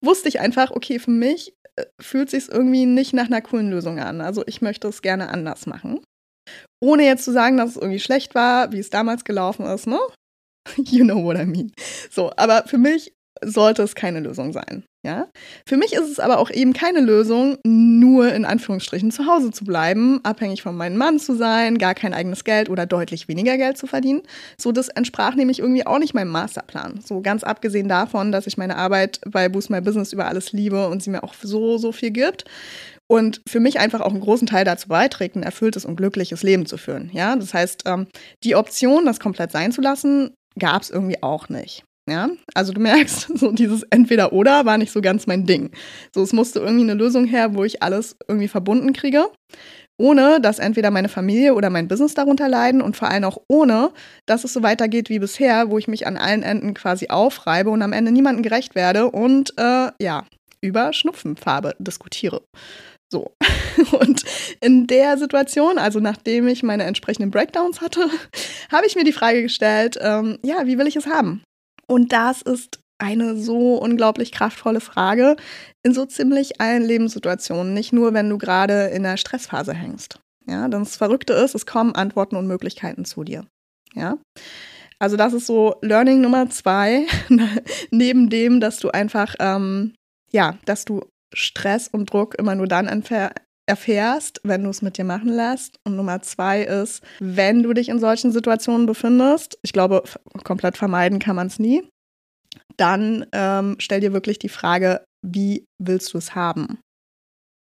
wusste 0.00 0.28
ich 0.28 0.40
einfach, 0.40 0.72
okay, 0.72 0.98
für 0.98 1.12
mich 1.12 1.54
fühlt 2.00 2.30
sich 2.30 2.48
irgendwie 2.48 2.86
nicht 2.86 3.12
nach 3.12 3.26
einer 3.26 3.40
coolen 3.40 3.70
Lösung 3.70 4.00
an. 4.00 4.20
Also 4.20 4.42
ich 4.46 4.60
möchte 4.62 4.88
es 4.88 5.02
gerne 5.02 5.28
anders 5.28 5.66
machen. 5.66 6.00
Ohne 6.80 7.04
jetzt 7.04 7.24
zu 7.24 7.32
sagen, 7.32 7.56
dass 7.56 7.70
es 7.70 7.76
irgendwie 7.76 8.00
schlecht 8.00 8.34
war, 8.34 8.72
wie 8.72 8.78
es 8.78 8.90
damals 8.90 9.24
gelaufen 9.24 9.66
ist, 9.66 9.86
ne? 9.86 9.98
You 10.76 11.04
know 11.04 11.22
what 11.22 11.36
I 11.36 11.44
mean. 11.44 11.72
So, 12.10 12.32
aber 12.36 12.64
für 12.66 12.78
mich 12.78 13.14
sollte 13.44 13.82
es 13.82 13.94
keine 13.94 14.20
Lösung 14.20 14.52
sein. 14.52 14.84
Ja? 15.04 15.28
Für 15.66 15.76
mich 15.76 15.92
ist 15.92 16.10
es 16.10 16.18
aber 16.20 16.38
auch 16.38 16.50
eben 16.50 16.72
keine 16.72 17.00
Lösung, 17.00 17.58
nur 17.64 18.32
in 18.32 18.44
Anführungsstrichen 18.44 19.10
zu 19.10 19.26
Hause 19.26 19.50
zu 19.50 19.64
bleiben, 19.64 20.20
abhängig 20.24 20.62
von 20.62 20.76
meinem 20.76 20.96
Mann 20.96 21.18
zu 21.18 21.36
sein, 21.36 21.78
gar 21.78 21.94
kein 21.94 22.14
eigenes 22.14 22.44
Geld 22.44 22.68
oder 22.68 22.84
deutlich 22.84 23.28
weniger 23.28 23.56
Geld 23.56 23.78
zu 23.78 23.86
verdienen. 23.86 24.22
So, 24.60 24.72
das 24.72 24.88
entsprach 24.88 25.34
nämlich 25.34 25.60
irgendwie 25.60 25.86
auch 25.86 25.98
nicht 25.98 26.14
meinem 26.14 26.30
Masterplan. 26.30 27.00
So 27.04 27.20
ganz 27.20 27.44
abgesehen 27.44 27.88
davon, 27.88 28.32
dass 28.32 28.46
ich 28.46 28.58
meine 28.58 28.76
Arbeit 28.76 29.20
bei 29.26 29.48
Boost 29.48 29.70
My 29.70 29.80
Business 29.80 30.12
über 30.12 30.26
alles 30.26 30.52
liebe 30.52 30.88
und 30.88 31.02
sie 31.02 31.10
mir 31.10 31.22
auch 31.22 31.34
so, 31.34 31.78
so 31.78 31.92
viel 31.92 32.10
gibt 32.10 32.44
und 33.08 33.40
für 33.48 33.60
mich 33.60 33.80
einfach 33.80 34.00
auch 34.00 34.10
einen 34.10 34.20
großen 34.20 34.46
Teil 34.46 34.64
dazu 34.64 34.88
beiträgt, 34.88 35.34
ein 35.34 35.42
erfülltes 35.42 35.84
und 35.84 35.96
glückliches 35.96 36.42
Leben 36.42 36.66
zu 36.66 36.76
führen. 36.76 37.10
Ja, 37.12 37.34
das 37.34 37.54
heißt, 37.54 37.84
ähm, 37.86 38.06
die 38.44 38.54
Option, 38.54 39.06
das 39.06 39.18
komplett 39.18 39.50
sein 39.50 39.72
zu 39.72 39.80
lassen, 39.80 40.34
gab 40.58 40.82
es 40.82 40.90
irgendwie 40.90 41.22
auch 41.22 41.48
nicht. 41.48 41.84
Ja, 42.08 42.30
also 42.54 42.72
du 42.72 42.80
merkst, 42.80 43.28
so 43.38 43.52
dieses 43.52 43.82
Entweder-Oder 43.90 44.64
war 44.64 44.78
nicht 44.78 44.92
so 44.92 45.00
ganz 45.00 45.26
mein 45.26 45.46
Ding. 45.46 45.70
So, 46.14 46.22
es 46.22 46.32
musste 46.32 46.60
irgendwie 46.60 46.84
eine 46.84 46.94
Lösung 46.94 47.26
her, 47.26 47.54
wo 47.54 47.64
ich 47.64 47.82
alles 47.82 48.16
irgendwie 48.26 48.48
verbunden 48.48 48.92
kriege, 48.92 49.26
ohne 49.98 50.40
dass 50.40 50.58
entweder 50.58 50.90
meine 50.90 51.08
Familie 51.08 51.54
oder 51.54 51.70
mein 51.70 51.88
Business 51.88 52.14
darunter 52.14 52.48
leiden 52.48 52.80
und 52.80 52.96
vor 52.96 53.08
allem 53.08 53.24
auch 53.24 53.38
ohne, 53.48 53.90
dass 54.26 54.44
es 54.44 54.52
so 54.52 54.62
weitergeht 54.62 55.10
wie 55.10 55.18
bisher, 55.18 55.70
wo 55.70 55.78
ich 55.78 55.88
mich 55.88 56.06
an 56.06 56.16
allen 56.16 56.42
Enden 56.42 56.74
quasi 56.74 57.08
aufreibe 57.08 57.70
und 57.70 57.82
am 57.82 57.92
Ende 57.92 58.12
niemandem 58.12 58.42
gerecht 58.42 58.74
werde 58.74 59.10
und 59.10 59.52
äh, 59.58 59.90
ja, 60.00 60.24
über 60.60 60.92
Schnupfenfarbe 60.92 61.74
diskutiere. 61.78 62.42
So. 63.10 63.32
Und 64.00 64.22
in 64.60 64.86
der 64.86 65.16
Situation, 65.16 65.78
also 65.78 65.98
nachdem 66.00 66.46
ich 66.46 66.62
meine 66.62 66.84
entsprechenden 66.84 67.30
Breakdowns 67.30 67.80
hatte, 67.80 68.06
habe 68.72 68.86
ich 68.86 68.96
mir 68.96 69.04
die 69.04 69.12
Frage 69.12 69.42
gestellt, 69.42 69.98
ähm, 70.00 70.38
ja, 70.44 70.66
wie 70.66 70.78
will 70.78 70.86
ich 70.86 70.96
es 70.96 71.06
haben? 71.06 71.42
Und 71.88 72.12
das 72.12 72.42
ist 72.42 72.80
eine 72.98 73.36
so 73.36 73.76
unglaublich 73.76 74.32
kraftvolle 74.32 74.80
Frage 74.80 75.36
in 75.82 75.94
so 75.94 76.04
ziemlich 76.04 76.60
allen 76.60 76.82
Lebenssituationen, 76.82 77.72
nicht 77.72 77.92
nur, 77.92 78.12
wenn 78.12 78.28
du 78.28 78.38
gerade 78.38 78.88
in 78.88 79.04
der 79.04 79.16
Stressphase 79.16 79.72
hängst. 79.72 80.20
Ja, 80.46 80.68
denn 80.68 80.80
das 80.80 80.96
Verrückte 80.96 81.34
ist, 81.34 81.54
es 81.54 81.66
kommen 81.66 81.94
Antworten 81.94 82.36
und 82.36 82.46
Möglichkeiten 82.46 83.04
zu 83.04 83.22
dir. 83.22 83.46
Ja. 83.94 84.18
Also 84.98 85.16
das 85.16 85.32
ist 85.32 85.46
so 85.46 85.76
Learning 85.80 86.20
Nummer 86.20 86.50
zwei, 86.50 87.06
neben 87.90 88.30
dem, 88.30 88.60
dass 88.60 88.78
du 88.78 88.90
einfach, 88.90 89.36
ähm, 89.38 89.94
ja, 90.32 90.58
dass 90.64 90.84
du 90.84 91.04
Stress 91.32 91.88
und 91.88 92.12
Druck 92.12 92.34
immer 92.38 92.54
nur 92.54 92.66
dann 92.66 92.88
erfährst, 93.68 94.40
wenn 94.44 94.64
du 94.64 94.70
es 94.70 94.82
mit 94.82 94.98
dir 94.98 95.04
machen 95.04 95.28
lässt. 95.28 95.76
Und 95.84 95.96
Nummer 95.96 96.22
zwei 96.22 96.62
ist, 96.62 97.02
wenn 97.20 97.62
du 97.62 97.72
dich 97.72 97.88
in 97.88 98.00
solchen 98.00 98.32
Situationen 98.32 98.86
befindest, 98.86 99.58
ich 99.62 99.72
glaube, 99.72 100.02
komplett 100.44 100.76
vermeiden 100.76 101.18
kann 101.18 101.36
man 101.36 101.48
es 101.48 101.58
nie, 101.58 101.86
dann 102.76 103.26
ähm, 103.32 103.76
stell 103.78 104.00
dir 104.00 104.12
wirklich 104.12 104.38
die 104.38 104.48
Frage, 104.48 105.04
wie 105.26 105.64
willst 105.78 106.14
du 106.14 106.18
es 106.18 106.34
haben? 106.34 106.78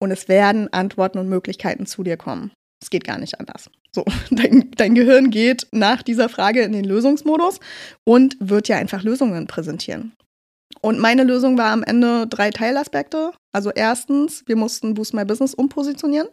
Und 0.02 0.10
es 0.10 0.28
werden 0.28 0.72
Antworten 0.72 1.18
und 1.18 1.28
Möglichkeiten 1.28 1.86
zu 1.86 2.02
dir 2.02 2.16
kommen. 2.16 2.52
Es 2.82 2.88
geht 2.88 3.04
gar 3.04 3.18
nicht 3.18 3.38
anders. 3.38 3.70
So, 3.92 4.04
dein, 4.30 4.70
dein 4.76 4.94
Gehirn 4.94 5.30
geht 5.30 5.66
nach 5.72 6.02
dieser 6.02 6.28
Frage 6.28 6.62
in 6.62 6.72
den 6.72 6.84
Lösungsmodus 6.84 7.58
und 8.06 8.36
wird 8.40 8.68
ja 8.68 8.76
einfach 8.76 9.02
Lösungen 9.02 9.46
präsentieren. 9.46 10.12
Und 10.82 10.98
meine 10.98 11.24
Lösung 11.24 11.58
war 11.58 11.72
am 11.72 11.82
Ende 11.82 12.26
drei 12.26 12.50
Teilaspekte. 12.50 13.32
Also 13.52 13.70
erstens, 13.70 14.44
wir 14.46 14.56
mussten 14.56 14.94
Boost 14.94 15.14
My 15.14 15.24
Business 15.24 15.52
umpositionieren. 15.52 16.28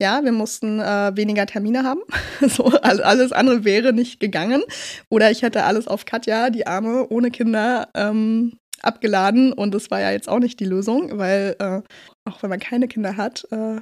Ja, 0.00 0.24
wir 0.24 0.32
mussten 0.32 0.80
äh, 0.80 1.12
weniger 1.14 1.46
Termine 1.46 1.84
haben. 1.84 2.00
so, 2.40 2.64
also 2.64 3.02
alles 3.02 3.32
andere 3.32 3.64
wäre 3.64 3.92
nicht 3.92 4.18
gegangen. 4.18 4.62
Oder 5.10 5.30
ich 5.30 5.42
hätte 5.42 5.64
alles 5.64 5.86
auf 5.88 6.04
Katja, 6.04 6.50
die 6.50 6.66
Arme, 6.66 7.06
ohne 7.08 7.30
Kinder, 7.30 7.88
ähm, 7.94 8.58
abgeladen. 8.82 9.52
Und 9.52 9.72
das 9.72 9.90
war 9.90 10.00
ja 10.00 10.10
jetzt 10.10 10.28
auch 10.28 10.38
nicht 10.38 10.58
die 10.60 10.64
Lösung, 10.64 11.18
weil 11.18 11.56
äh, 11.58 11.82
auch 12.28 12.42
wenn 12.42 12.50
man 12.50 12.60
keine 12.60 12.88
Kinder 12.88 13.16
hat, 13.16 13.46
äh, 13.50 13.80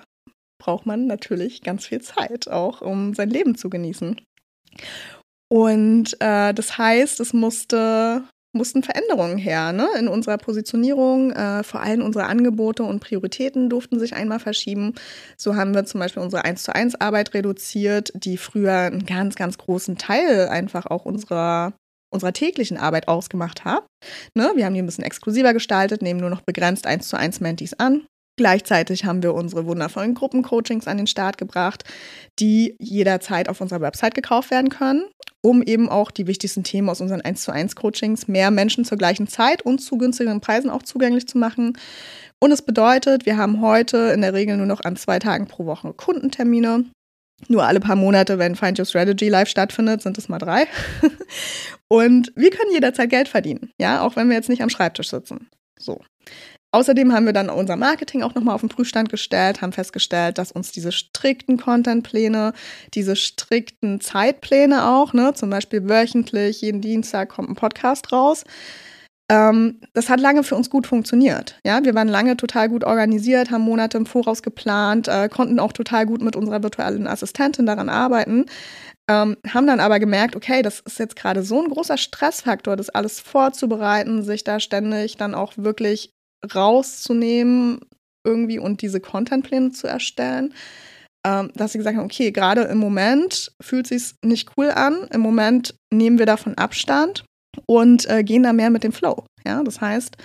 braucht 0.58 0.86
man 0.86 1.06
natürlich 1.06 1.62
ganz 1.62 1.86
viel 1.86 2.00
Zeit, 2.00 2.48
auch 2.48 2.80
um 2.80 3.14
sein 3.14 3.30
Leben 3.30 3.56
zu 3.56 3.70
genießen. 3.70 4.20
Und 5.48 6.16
äh, 6.20 6.52
das 6.52 6.78
heißt, 6.78 7.20
es 7.20 7.32
musste 7.32 8.24
mussten 8.54 8.82
Veränderungen 8.82 9.36
her 9.36 9.72
ne? 9.72 9.88
in 9.98 10.08
unserer 10.08 10.38
Positionierung. 10.38 11.32
Äh, 11.32 11.62
vor 11.62 11.80
allem 11.80 12.02
unsere 12.02 12.26
Angebote 12.26 12.84
und 12.84 13.00
Prioritäten 13.00 13.68
durften 13.68 13.98
sich 13.98 14.14
einmal 14.14 14.38
verschieben. 14.38 14.94
So 15.36 15.56
haben 15.56 15.74
wir 15.74 15.84
zum 15.84 16.00
Beispiel 16.00 16.22
unsere 16.22 16.44
1 16.44 16.62
zu 16.62 16.74
1 16.74 17.00
Arbeit 17.00 17.34
reduziert, 17.34 18.12
die 18.14 18.36
früher 18.36 18.72
einen 18.72 19.04
ganz, 19.04 19.34
ganz 19.34 19.58
großen 19.58 19.98
Teil 19.98 20.48
einfach 20.48 20.86
auch 20.86 21.04
unserer 21.04 21.74
unserer 22.10 22.32
täglichen 22.32 22.76
Arbeit 22.76 23.08
ausgemacht 23.08 23.64
hat. 23.64 23.84
Ne? 24.36 24.52
Wir 24.54 24.64
haben 24.66 24.74
die 24.74 24.80
ein 24.80 24.86
bisschen 24.86 25.02
exklusiver 25.02 25.52
gestaltet, 25.52 26.00
nehmen 26.00 26.20
nur 26.20 26.30
noch 26.30 26.42
begrenzt 26.42 26.86
1 26.86 27.08
zu 27.08 27.18
1 27.18 27.40
Mentees 27.40 27.74
an. 27.80 28.06
Gleichzeitig 28.36 29.04
haben 29.04 29.22
wir 29.22 29.34
unsere 29.34 29.66
wundervollen 29.66 30.14
Gruppencoachings 30.14 30.86
an 30.86 30.96
den 30.96 31.06
Start 31.08 31.38
gebracht, 31.38 31.84
die 32.38 32.76
jederzeit 32.78 33.48
auf 33.48 33.60
unserer 33.60 33.80
Website 33.80 34.14
gekauft 34.14 34.50
werden 34.52 34.70
können 34.70 35.04
um 35.44 35.62
eben 35.62 35.90
auch 35.90 36.10
die 36.10 36.26
wichtigsten 36.26 36.64
Themen 36.64 36.88
aus 36.88 37.02
unseren 37.02 37.20
1 37.20 37.42
zu 37.42 37.52
1 37.52 37.76
Coachings 37.76 38.28
mehr 38.28 38.50
Menschen 38.50 38.86
zur 38.86 38.96
gleichen 38.96 39.28
Zeit 39.28 39.60
und 39.60 39.78
zu 39.78 39.98
günstigeren 39.98 40.40
Preisen 40.40 40.70
auch 40.70 40.82
zugänglich 40.82 41.28
zu 41.28 41.36
machen. 41.36 41.76
Und 42.40 42.50
es 42.50 42.62
bedeutet, 42.62 43.26
wir 43.26 43.36
haben 43.36 43.60
heute 43.60 44.12
in 44.14 44.22
der 44.22 44.32
Regel 44.32 44.56
nur 44.56 44.64
noch 44.64 44.82
an 44.84 44.96
zwei 44.96 45.18
Tagen 45.18 45.46
pro 45.46 45.66
Woche 45.66 45.92
Kundentermine. 45.92 46.86
Nur 47.48 47.64
alle 47.64 47.80
paar 47.80 47.96
Monate, 47.96 48.38
wenn 48.38 48.56
Find 48.56 48.78
Your 48.78 48.86
Strategy 48.86 49.28
live 49.28 49.48
stattfindet, 49.48 50.00
sind 50.00 50.16
es 50.16 50.30
mal 50.30 50.38
drei. 50.38 50.66
und 51.88 52.32
wir 52.36 52.48
können 52.48 52.72
jederzeit 52.72 53.10
Geld 53.10 53.28
verdienen, 53.28 53.70
ja, 53.78 54.00
auch 54.00 54.16
wenn 54.16 54.28
wir 54.28 54.36
jetzt 54.36 54.48
nicht 54.48 54.62
am 54.62 54.70
Schreibtisch 54.70 55.10
sitzen. 55.10 55.50
So. 55.78 56.00
Außerdem 56.74 57.12
haben 57.12 57.24
wir 57.24 57.32
dann 57.32 57.50
unser 57.50 57.76
Marketing 57.76 58.24
auch 58.24 58.34
nochmal 58.34 58.56
auf 58.56 58.60
den 58.60 58.68
Prüfstand 58.68 59.08
gestellt, 59.08 59.62
haben 59.62 59.70
festgestellt, 59.70 60.38
dass 60.38 60.50
uns 60.50 60.72
diese 60.72 60.90
strikten 60.90 61.56
Contentpläne, 61.56 62.52
diese 62.94 63.14
strikten 63.14 64.00
Zeitpläne 64.00 64.88
auch, 64.88 65.12
ne, 65.12 65.34
zum 65.34 65.50
Beispiel 65.50 65.88
wöchentlich, 65.88 66.62
jeden 66.62 66.80
Dienstag 66.80 67.28
kommt 67.28 67.48
ein 67.48 67.54
Podcast 67.54 68.10
raus, 68.10 68.42
ähm, 69.30 69.82
das 69.92 70.08
hat 70.10 70.18
lange 70.18 70.42
für 70.42 70.56
uns 70.56 70.68
gut 70.68 70.88
funktioniert. 70.88 71.60
Ja, 71.64 71.84
wir 71.84 71.94
waren 71.94 72.08
lange 72.08 72.36
total 72.36 72.68
gut 72.68 72.82
organisiert, 72.82 73.52
haben 73.52 73.62
Monate 73.62 73.96
im 73.96 74.06
Voraus 74.06 74.42
geplant, 74.42 75.06
äh, 75.06 75.28
konnten 75.28 75.60
auch 75.60 75.72
total 75.72 76.06
gut 76.06 76.22
mit 76.22 76.34
unserer 76.34 76.64
virtuellen 76.64 77.06
Assistentin 77.06 77.66
daran 77.66 77.88
arbeiten. 77.88 78.46
Ähm, 79.08 79.36
haben 79.46 79.66
dann 79.66 79.80
aber 79.80 80.00
gemerkt, 80.00 80.34
okay, 80.34 80.62
das 80.62 80.80
ist 80.80 80.98
jetzt 80.98 81.14
gerade 81.14 81.42
so 81.44 81.62
ein 81.62 81.68
großer 81.68 81.98
Stressfaktor, 81.98 82.74
das 82.74 82.88
alles 82.90 83.20
vorzubereiten, 83.20 84.24
sich 84.24 84.42
da 84.42 84.58
ständig 84.60 85.16
dann 85.18 85.34
auch 85.34 85.52
wirklich 85.56 86.13
rauszunehmen 86.52 87.80
irgendwie 88.26 88.58
und 88.58 88.82
diese 88.82 89.00
Contentpläne 89.00 89.70
zu 89.72 89.86
erstellen, 89.86 90.54
ähm, 91.26 91.50
dass 91.54 91.72
sie 91.72 91.78
gesagt 91.78 91.96
haben, 91.96 92.04
okay, 92.04 92.32
gerade 92.32 92.62
im 92.62 92.78
Moment 92.78 93.52
fühlt 93.60 93.86
sich 93.86 94.14
nicht 94.22 94.50
cool 94.56 94.70
an, 94.70 95.08
im 95.12 95.20
Moment 95.20 95.74
nehmen 95.92 96.18
wir 96.18 96.26
davon 96.26 96.54
Abstand 96.54 97.24
und 97.66 98.08
äh, 98.08 98.24
gehen 98.24 98.42
da 98.42 98.52
mehr 98.52 98.70
mit 98.70 98.84
dem 98.84 98.92
Flow. 98.92 99.24
Ja, 99.46 99.62
das 99.62 99.80
heißt, 99.80 100.16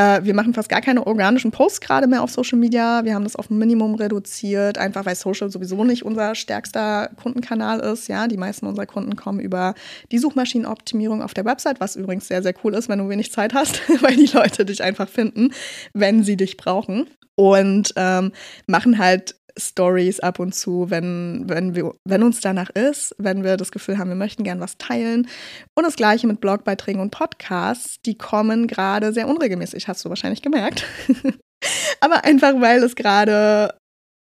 äh, 0.00 0.24
wir 0.24 0.34
machen 0.34 0.54
fast 0.54 0.70
gar 0.70 0.80
keine 0.80 1.06
organischen 1.06 1.50
Posts 1.50 1.82
gerade 1.82 2.06
mehr 2.06 2.22
auf 2.22 2.30
Social 2.30 2.58
Media. 2.58 3.04
Wir 3.04 3.14
haben 3.14 3.24
das 3.24 3.36
auf 3.36 3.50
ein 3.50 3.58
Minimum 3.58 3.94
reduziert, 3.94 4.78
einfach 4.78 5.04
weil 5.04 5.14
Social 5.14 5.50
sowieso 5.50 5.84
nicht 5.84 6.04
unser 6.04 6.34
stärkster 6.34 7.10
Kundenkanal 7.20 7.80
ist. 7.80 8.08
Ja, 8.08 8.26
die 8.26 8.38
meisten 8.38 8.66
unserer 8.66 8.86
Kunden 8.86 9.16
kommen 9.16 9.40
über 9.40 9.74
die 10.10 10.18
Suchmaschinenoptimierung 10.18 11.22
auf 11.22 11.34
der 11.34 11.44
Website, 11.44 11.80
was 11.80 11.96
übrigens 11.96 12.28
sehr, 12.28 12.42
sehr 12.42 12.54
cool 12.64 12.74
ist, 12.74 12.88
wenn 12.88 12.98
du 12.98 13.08
wenig 13.10 13.30
Zeit 13.30 13.52
hast, 13.52 13.82
weil 14.02 14.16
die 14.16 14.30
Leute 14.32 14.64
dich 14.64 14.82
einfach 14.82 15.08
finden, 15.08 15.52
wenn 15.92 16.22
sie 16.24 16.36
dich 16.36 16.56
brauchen. 16.56 17.10
Und 17.34 17.92
ähm, 17.96 18.32
machen 18.66 18.98
halt 18.98 19.36
Stories 19.58 20.20
ab 20.20 20.38
und 20.38 20.54
zu, 20.54 20.90
wenn, 20.90 21.44
wenn, 21.48 21.74
wir, 21.74 21.94
wenn 22.04 22.22
uns 22.22 22.40
danach 22.40 22.70
ist, 22.70 23.14
wenn 23.18 23.44
wir 23.44 23.56
das 23.56 23.72
Gefühl 23.72 23.98
haben, 23.98 24.08
wir 24.08 24.16
möchten 24.16 24.44
gern 24.44 24.60
was 24.60 24.78
teilen. 24.78 25.28
Und 25.74 25.84
das 25.84 25.96
gleiche 25.96 26.26
mit 26.26 26.40
Blogbeiträgen 26.40 27.00
und 27.00 27.10
Podcasts, 27.10 27.96
die 28.04 28.16
kommen 28.16 28.66
gerade 28.66 29.12
sehr 29.12 29.28
unregelmäßig, 29.28 29.88
hast 29.88 30.04
du 30.04 30.08
wahrscheinlich 30.08 30.42
gemerkt. 30.42 30.84
Aber 32.00 32.24
einfach, 32.24 32.60
weil 32.60 32.82
es 32.82 32.96
gerade, 32.96 33.74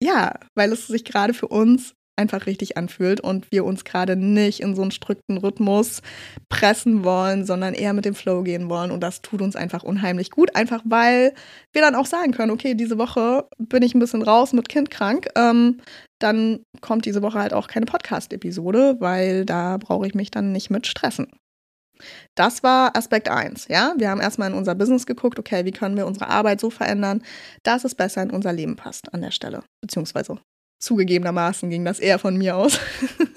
ja, 0.02 0.35
weil 0.54 0.72
es 0.72 0.87
sich 0.87 1.04
gerade 1.04 1.35
für 1.35 1.48
uns 1.48 1.94
einfach 2.20 2.46
richtig 2.46 2.76
anfühlt 2.76 3.20
und 3.20 3.50
wir 3.50 3.64
uns 3.64 3.85
gerade 3.85 4.14
nicht 4.14 4.61
in 4.61 4.76
so 4.76 4.83
einen 4.83 4.90
strikten 4.90 5.38
Rhythmus 5.38 6.02
pressen 6.48 7.02
wollen, 7.02 7.44
sondern 7.44 7.74
eher 7.74 7.94
mit 7.94 8.04
dem 8.04 8.14
Flow 8.14 8.42
gehen 8.42 8.68
wollen. 8.68 8.90
Und 8.90 9.00
das 9.00 9.22
tut 9.22 9.42
uns 9.42 9.56
einfach 9.56 9.83
unheimlich 9.83 10.30
gut, 10.30 10.54
einfach 10.54 10.83
weil 10.85 11.33
wir 11.72 11.83
dann 11.83 11.94
auch 11.94 12.06
sagen 12.06 12.33
können, 12.33 12.52
okay, 12.52 12.74
diese 12.74 12.98
Woche 12.98 13.48
bin 13.59 13.83
ich 13.83 13.94
ein 13.94 14.00
bisschen 14.00 14.22
raus 14.22 14.52
mit 14.52 14.68
Kind 14.68 14.90
krank. 14.90 15.28
Ähm, 15.37 15.78
dann 16.20 16.61
kommt 16.83 17.06
diese 17.06 17.22
Woche 17.22 17.38
halt 17.38 17.54
auch 17.54 17.66
keine 17.66 17.87
Podcast-Episode, 17.87 18.96
weil 19.00 19.46
da 19.46 19.78
brauche 19.78 20.06
ich 20.06 20.14
mich 20.14 20.30
dann 20.30 20.52
nicht 20.52 20.70
mit 20.70 20.87
stressen. 20.87 21.28
Das 22.35 22.62
war 22.62 22.96
Aspekt 22.96 23.28
1, 23.28 23.68
ja. 23.68 23.94
Wir 23.96 24.11
haben 24.11 24.20
erstmal 24.20 24.50
in 24.50 24.56
unser 24.56 24.74
Business 24.74 25.06
geguckt, 25.06 25.38
okay, 25.38 25.64
wie 25.64 25.70
können 25.70 25.96
wir 25.96 26.06
unsere 26.06 26.28
Arbeit 26.28 26.61
so 26.61 26.70
verändern, 26.70 27.22
dass 27.62 27.85
es 27.85 27.94
besser 27.94 28.22
in 28.22 28.30
unser 28.30 28.52
Leben 28.52 28.76
passt 28.76 29.12
an 29.12 29.20
der 29.20 29.30
Stelle. 29.30 29.62
Beziehungsweise 29.83 30.38
Zugegebenermaßen 30.81 31.71
ging 31.71 31.85
das 31.85 32.01
eher 32.01 32.19
von 32.19 32.37
mir 32.37 32.57
aus. 32.57 32.79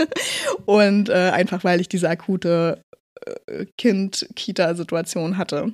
und 0.65 1.09
äh, 1.09 1.31
einfach 1.31 1.63
weil 1.63 1.81
ich 1.81 1.89
diese 1.89 2.09
akute 2.09 2.81
äh, 3.25 3.65
Kind-Kita-Situation 3.77 5.37
hatte. 5.37 5.73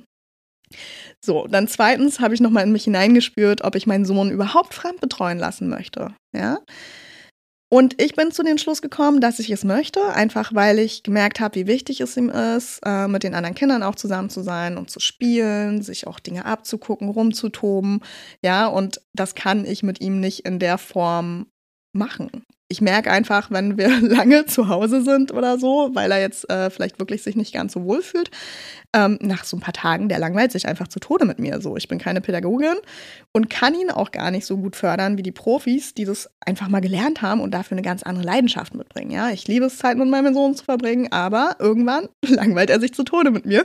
So, 1.24 1.46
dann 1.46 1.68
zweitens 1.68 2.20
habe 2.20 2.34
ich 2.34 2.40
nochmal 2.40 2.64
in 2.64 2.72
mich 2.72 2.84
hineingespürt, 2.84 3.62
ob 3.62 3.74
ich 3.74 3.86
meinen 3.86 4.04
Sohn 4.04 4.30
überhaupt 4.30 4.74
fremd 4.74 5.00
betreuen 5.00 5.38
lassen 5.38 5.68
möchte. 5.68 6.14
Ja. 6.34 6.60
Und 7.72 8.02
ich 8.02 8.16
bin 8.16 8.32
zu 8.32 8.42
dem 8.42 8.58
Schluss 8.58 8.82
gekommen, 8.82 9.20
dass 9.20 9.38
ich 9.38 9.48
es 9.50 9.62
möchte, 9.62 10.02
einfach 10.12 10.52
weil 10.54 10.80
ich 10.80 11.04
gemerkt 11.04 11.38
habe, 11.38 11.54
wie 11.54 11.68
wichtig 11.68 12.00
es 12.00 12.16
ihm 12.16 12.28
ist, 12.28 12.80
äh, 12.84 13.06
mit 13.06 13.22
den 13.22 13.34
anderen 13.34 13.54
Kindern 13.54 13.84
auch 13.84 13.94
zusammen 13.94 14.28
zu 14.28 14.42
sein 14.42 14.76
und 14.76 14.90
zu 14.90 14.98
spielen, 14.98 15.80
sich 15.80 16.08
auch 16.08 16.18
Dinge 16.18 16.46
abzugucken, 16.46 17.08
rumzutoben. 17.08 18.00
Ja, 18.42 18.66
und 18.66 19.00
das 19.14 19.36
kann 19.36 19.64
ich 19.64 19.84
mit 19.84 20.00
ihm 20.00 20.18
nicht 20.18 20.40
in 20.40 20.58
der 20.58 20.78
Form 20.78 21.46
machen. 21.92 22.30
Ich 22.72 22.80
merke 22.80 23.10
einfach, 23.10 23.50
wenn 23.50 23.76
wir 23.76 23.88
lange 24.00 24.46
zu 24.46 24.68
Hause 24.68 25.02
sind 25.02 25.32
oder 25.32 25.58
so, 25.58 25.90
weil 25.92 26.10
er 26.10 26.20
jetzt 26.20 26.48
äh, 26.48 26.70
vielleicht 26.70 26.98
wirklich 26.98 27.22
sich 27.22 27.36
nicht 27.36 27.52
ganz 27.52 27.72
so 27.72 27.84
wohl 27.84 28.00
fühlt, 28.00 28.30
ähm, 28.94 29.18
nach 29.20 29.44
so 29.44 29.56
ein 29.56 29.60
paar 29.60 29.74
Tagen, 29.74 30.08
der 30.08 30.18
langweilt 30.18 30.52
sich 30.52 30.66
einfach 30.66 30.88
zu 30.88 31.00
Tode 31.00 31.24
mit 31.24 31.38
mir. 31.38 31.60
So, 31.60 31.76
ich 31.76 31.88
bin 31.88 31.98
keine 31.98 32.20
Pädagogin 32.20 32.76
und 33.32 33.50
kann 33.50 33.74
ihn 33.74 33.90
auch 33.90 34.10
gar 34.10 34.30
nicht 34.30 34.46
so 34.46 34.56
gut 34.56 34.76
fördern 34.76 35.18
wie 35.18 35.22
die 35.22 35.32
Profis, 35.32 35.94
die 35.94 36.04
das 36.04 36.30
einfach 36.40 36.68
mal 36.68 36.80
gelernt 36.80 37.22
haben 37.22 37.40
und 37.40 37.52
dafür 37.52 37.76
eine 37.76 37.82
ganz 37.82 38.02
andere 38.02 38.24
Leidenschaft 38.24 38.74
mitbringen. 38.74 39.10
Ja, 39.10 39.30
ich 39.30 39.46
liebe 39.46 39.66
es, 39.66 39.78
Zeit 39.78 39.96
mit 39.96 40.08
meinem 40.08 40.34
Sohn 40.34 40.54
zu 40.54 40.64
verbringen, 40.64 41.12
aber 41.12 41.56
irgendwann 41.58 42.08
langweilt 42.26 42.70
er 42.70 42.80
sich 42.80 42.94
zu 42.94 43.04
Tode 43.04 43.30
mit 43.30 43.46
mir. 43.46 43.64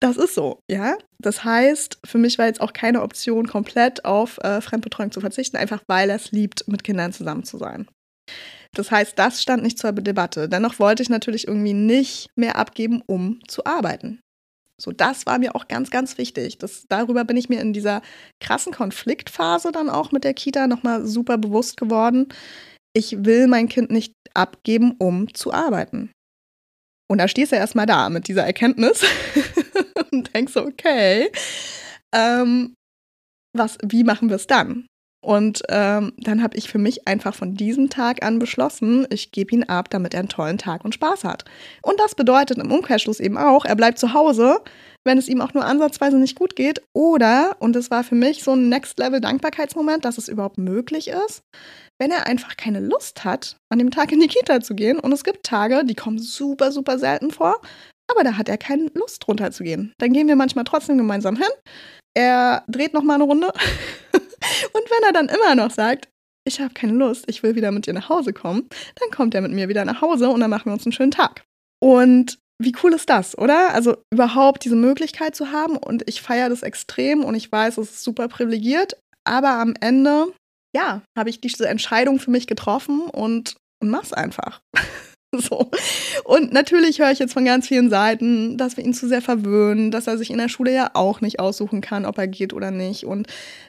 Das 0.00 0.16
ist 0.16 0.34
so, 0.34 0.60
ja. 0.70 0.94
Das 1.18 1.44
heißt, 1.44 1.98
für 2.04 2.18
mich 2.18 2.38
war 2.38 2.46
jetzt 2.46 2.60
auch 2.60 2.72
keine 2.72 3.02
Option, 3.02 3.46
komplett 3.46 4.04
auf 4.04 4.38
äh, 4.38 4.60
Fremdbetreuung 4.60 5.10
zu 5.10 5.20
verzichten, 5.20 5.56
einfach 5.56 5.82
weil 5.86 6.10
er 6.10 6.16
es 6.16 6.32
liebt, 6.32 6.68
mit 6.68 6.84
Kindern 6.84 7.12
zusammen 7.12 7.44
zu 7.44 7.56
sein. 7.56 7.86
Das 8.74 8.90
heißt, 8.90 9.18
das 9.18 9.40
stand 9.40 9.62
nicht 9.62 9.78
zur 9.78 9.92
Debatte. 9.92 10.48
Dennoch 10.48 10.78
wollte 10.78 11.02
ich 11.02 11.08
natürlich 11.08 11.46
irgendwie 11.46 11.74
nicht 11.74 12.28
mehr 12.36 12.56
abgeben, 12.56 13.02
um 13.06 13.40
zu 13.46 13.64
arbeiten. 13.64 14.20
So, 14.80 14.90
das 14.90 15.24
war 15.26 15.38
mir 15.38 15.54
auch 15.54 15.68
ganz, 15.68 15.90
ganz 15.90 16.18
wichtig. 16.18 16.58
Das, 16.58 16.86
darüber 16.88 17.24
bin 17.24 17.36
ich 17.36 17.48
mir 17.48 17.60
in 17.60 17.72
dieser 17.72 18.02
krassen 18.40 18.72
Konfliktphase 18.72 19.70
dann 19.70 19.88
auch 19.88 20.10
mit 20.10 20.24
der 20.24 20.34
Kita 20.34 20.66
nochmal 20.66 21.06
super 21.06 21.38
bewusst 21.38 21.76
geworden. 21.76 22.28
Ich 22.92 23.24
will 23.24 23.46
mein 23.46 23.68
Kind 23.68 23.90
nicht 23.90 24.12
abgeben, 24.34 24.96
um 24.98 25.32
zu 25.32 25.52
arbeiten. 25.52 26.10
Und 27.08 27.18
da 27.18 27.28
stehst 27.28 27.52
du 27.52 27.56
erstmal 27.56 27.86
da 27.86 28.08
mit 28.08 28.26
dieser 28.26 28.44
Erkenntnis 28.44 29.04
und 30.10 30.34
denkst 30.34 30.56
okay, 30.56 31.30
ähm, 32.12 32.74
was, 33.56 33.78
wie 33.84 34.02
machen 34.02 34.28
wir 34.28 34.36
es 34.36 34.46
dann? 34.46 34.86
Und 35.24 35.62
ähm, 35.70 36.12
dann 36.18 36.42
habe 36.42 36.56
ich 36.56 36.68
für 36.68 36.76
mich 36.76 37.08
einfach 37.08 37.34
von 37.34 37.54
diesem 37.54 37.88
Tag 37.88 38.22
an 38.22 38.38
beschlossen, 38.38 39.06
ich 39.08 39.32
gebe 39.32 39.54
ihn 39.54 39.64
ab, 39.64 39.88
damit 39.88 40.12
er 40.12 40.20
einen 40.20 40.28
tollen 40.28 40.58
Tag 40.58 40.84
und 40.84 40.94
Spaß 40.94 41.24
hat. 41.24 41.44
Und 41.80 41.98
das 41.98 42.14
bedeutet 42.14 42.58
im 42.58 42.70
Umkehrschluss 42.70 43.20
eben 43.20 43.38
auch, 43.38 43.64
er 43.64 43.74
bleibt 43.74 43.98
zu 43.98 44.12
Hause, 44.12 44.60
wenn 45.02 45.16
es 45.16 45.28
ihm 45.28 45.40
auch 45.40 45.54
nur 45.54 45.64
ansatzweise 45.64 46.18
nicht 46.18 46.38
gut 46.38 46.56
geht. 46.56 46.82
Oder, 46.92 47.56
und 47.58 47.74
das 47.74 47.90
war 47.90 48.04
für 48.04 48.14
mich 48.14 48.44
so 48.44 48.52
ein 48.52 48.68
Next-Level-Dankbarkeitsmoment, 48.68 50.04
dass 50.04 50.18
es 50.18 50.28
überhaupt 50.28 50.58
möglich 50.58 51.08
ist, 51.08 51.42
wenn 51.98 52.10
er 52.10 52.26
einfach 52.26 52.58
keine 52.58 52.80
Lust 52.80 53.24
hat, 53.24 53.56
an 53.70 53.78
dem 53.78 53.90
Tag 53.90 54.12
in 54.12 54.20
die 54.20 54.28
Kita 54.28 54.60
zu 54.60 54.74
gehen. 54.74 54.98
Und 54.98 55.12
es 55.12 55.24
gibt 55.24 55.46
Tage, 55.46 55.86
die 55.86 55.94
kommen 55.94 56.18
super, 56.18 56.70
super 56.70 56.98
selten 56.98 57.30
vor, 57.30 57.62
aber 58.10 58.24
da 58.24 58.36
hat 58.36 58.50
er 58.50 58.58
keine 58.58 58.90
Lust 58.92 59.26
runterzugehen. 59.26 59.94
Dann 59.98 60.12
gehen 60.12 60.28
wir 60.28 60.36
manchmal 60.36 60.64
trotzdem 60.64 60.98
gemeinsam 60.98 61.36
hin. 61.36 61.48
Er 62.14 62.62
dreht 62.68 62.94
noch 62.94 63.02
mal 63.02 63.14
eine 63.14 63.24
Runde 63.24 63.52
Und 64.72 64.90
wenn 64.90 65.02
er 65.04 65.12
dann 65.12 65.28
immer 65.28 65.54
noch 65.54 65.70
sagt, 65.70 66.08
ich 66.46 66.60
habe 66.60 66.74
keine 66.74 66.92
Lust, 66.92 67.24
ich 67.28 67.42
will 67.42 67.54
wieder 67.54 67.72
mit 67.72 67.86
dir 67.86 67.94
nach 67.94 68.08
Hause 68.08 68.32
kommen, 68.32 68.68
dann 68.96 69.10
kommt 69.10 69.34
er 69.34 69.40
mit 69.40 69.52
mir 69.52 69.68
wieder 69.68 69.84
nach 69.84 70.02
Hause 70.02 70.28
und 70.28 70.40
dann 70.40 70.50
machen 70.50 70.66
wir 70.66 70.74
uns 70.74 70.84
einen 70.84 70.92
schönen 70.92 71.10
Tag. 71.10 71.44
Und 71.80 72.38
wie 72.62 72.74
cool 72.82 72.92
ist 72.92 73.10
das, 73.10 73.36
oder? 73.36 73.74
Also 73.74 73.96
überhaupt 74.12 74.64
diese 74.64 74.76
Möglichkeit 74.76 75.34
zu 75.34 75.50
haben 75.50 75.76
und 75.76 76.08
ich 76.08 76.22
feiere 76.22 76.48
das 76.48 76.62
extrem 76.62 77.24
und 77.24 77.34
ich 77.34 77.50
weiß, 77.50 77.78
es 77.78 77.90
ist 77.90 78.04
super 78.04 78.28
privilegiert, 78.28 78.96
aber 79.24 79.50
am 79.50 79.74
Ende, 79.80 80.32
ja, 80.74 81.02
habe 81.18 81.30
ich 81.30 81.40
diese 81.40 81.66
Entscheidung 81.66 82.20
für 82.20 82.30
mich 82.30 82.46
getroffen 82.46 83.02
und, 83.02 83.56
und 83.82 83.90
mach's 83.90 84.12
einfach. 84.12 84.60
so. 85.48 85.70
Und 86.24 86.52
natürlich 86.52 86.98
höre 86.98 87.10
ich 87.10 87.18
jetzt 87.18 87.32
von 87.32 87.44
ganz 87.44 87.68
vielen 87.68 87.90
Seiten, 87.90 88.56
dass 88.56 88.76
wir 88.76 88.84
ihn 88.84 88.94
zu 88.94 89.08
sehr 89.08 89.22
verwöhnen, 89.22 89.90
dass 89.90 90.06
er 90.06 90.18
sich 90.18 90.30
in 90.30 90.38
der 90.38 90.48
Schule 90.48 90.72
ja 90.72 90.90
auch 90.94 91.20
nicht 91.20 91.40
aussuchen 91.40 91.80
kann, 91.80 92.06
ob 92.06 92.18
er 92.18 92.26
geht 92.26 92.52
oder 92.52 92.70
nicht 92.70 93.04
und 93.04 93.26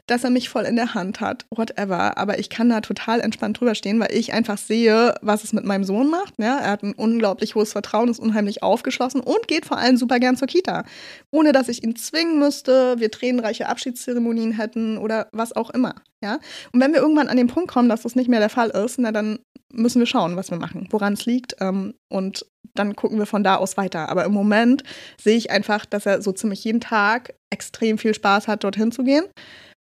dass 0.07 0.23
er 0.23 0.29
mich 0.29 0.49
voll 0.49 0.63
in 0.63 0.75
der 0.75 0.93
Hand 0.93 1.19
hat, 1.19 1.45
whatever. 1.49 2.17
Aber 2.17 2.39
ich 2.39 2.49
kann 2.49 2.69
da 2.69 2.81
total 2.81 3.19
entspannt 3.21 3.59
drüber 3.59 3.75
stehen, 3.75 3.99
weil 3.99 4.13
ich 4.13 4.33
einfach 4.33 4.57
sehe, 4.57 5.15
was 5.21 5.43
es 5.43 5.53
mit 5.53 5.65
meinem 5.65 5.83
Sohn 5.83 6.09
macht. 6.09 6.35
Ja, 6.37 6.59
er 6.59 6.71
hat 6.71 6.83
ein 6.83 6.93
unglaublich 6.93 7.55
hohes 7.55 7.71
Vertrauen, 7.71 8.09
ist 8.09 8.19
unheimlich 8.19 8.63
aufgeschlossen 8.63 9.21
und 9.21 9.47
geht 9.47 9.65
vor 9.65 9.77
allem 9.77 9.97
super 9.97 10.19
gern 10.19 10.37
zur 10.37 10.47
Kita. 10.47 10.85
Ohne 11.31 11.51
dass 11.51 11.69
ich 11.69 11.83
ihn 11.83 11.95
zwingen 11.95 12.39
müsste, 12.39 12.99
wir 12.99 13.11
tränenreiche 13.11 13.67
Abschiedszeremonien 13.67 14.51
hätten 14.51 14.97
oder 14.97 15.27
was 15.31 15.55
auch 15.55 15.69
immer. 15.71 15.95
Ja? 16.21 16.39
Und 16.71 16.81
wenn 16.81 16.93
wir 16.93 17.01
irgendwann 17.01 17.27
an 17.27 17.37
den 17.37 17.47
Punkt 17.47 17.69
kommen, 17.71 17.89
dass 17.89 18.03
das 18.03 18.15
nicht 18.15 18.29
mehr 18.29 18.39
der 18.39 18.49
Fall 18.49 18.69
ist, 18.69 18.99
na, 18.99 19.11
dann 19.11 19.39
müssen 19.73 19.99
wir 19.99 20.05
schauen, 20.05 20.35
was 20.35 20.51
wir 20.51 20.57
machen, 20.57 20.87
woran 20.91 21.13
es 21.13 21.25
liegt. 21.25 21.55
Ähm, 21.59 21.95
und 22.09 22.45
dann 22.73 22.95
gucken 22.95 23.17
wir 23.17 23.25
von 23.25 23.43
da 23.43 23.55
aus 23.55 23.77
weiter. 23.77 24.09
Aber 24.09 24.25
im 24.25 24.31
Moment 24.31 24.83
sehe 25.21 25.37
ich 25.37 25.51
einfach, 25.51 25.85
dass 25.85 26.05
er 26.05 26.21
so 26.21 26.31
ziemlich 26.31 26.63
jeden 26.63 26.81
Tag 26.81 27.33
extrem 27.51 27.97
viel 27.97 28.13
Spaß 28.13 28.47
hat, 28.47 28.63
dorthin 28.63 28.91
zu 28.91 29.03
gehen. 29.03 29.25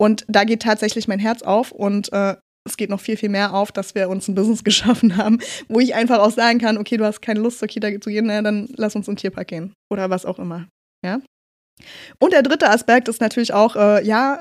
Und 0.02 0.26
da 0.28 0.44
geht 0.44 0.62
tatsächlich 0.62 1.08
mein 1.08 1.20
Herz 1.20 1.42
auf 1.42 1.72
und 1.72 2.12
äh, 2.14 2.36
es 2.66 2.78
geht 2.78 2.90
noch 2.90 3.02
viel, 3.02 3.18
viel 3.18 3.30
mehr 3.30 3.54
auf, 3.54 3.72
dass 3.72 3.96
wir 3.96 4.10
uns 4.10 4.28
ein 4.28 4.36
Business 4.36 4.64
geschaffen 4.64 5.18
haben, 5.18 5.40
wo 5.68 5.80
ich 5.80 5.96
einfach 5.96 6.20
auch 6.20 6.32
sagen 6.32 6.60
kann, 6.60 6.78
okay, 6.78 6.98
du 6.98 7.06
hast 7.06 7.22
keine 7.22 7.40
Lust 7.40 7.60
zur 7.60 7.68
Kita 7.68 7.90
zu 8.00 8.10
gehen, 8.10 8.26
na, 8.28 8.42
dann 8.42 8.70
lass 8.76 8.96
uns 8.96 9.08
in 9.08 9.16
den 9.16 9.20
Tierpark 9.20 9.48
gehen 9.48 9.74
oder 9.92 10.10
was 10.10 10.26
auch 10.26 10.40
immer. 10.40 10.68
Ja. 11.06 11.20
Und 12.20 12.34
der 12.34 12.44
dritte 12.44 12.70
Aspekt 12.70 13.08
ist 13.08 13.22
natürlich 13.22 13.54
auch, 13.54 13.76
äh, 13.76 14.06
ja, 14.06 14.36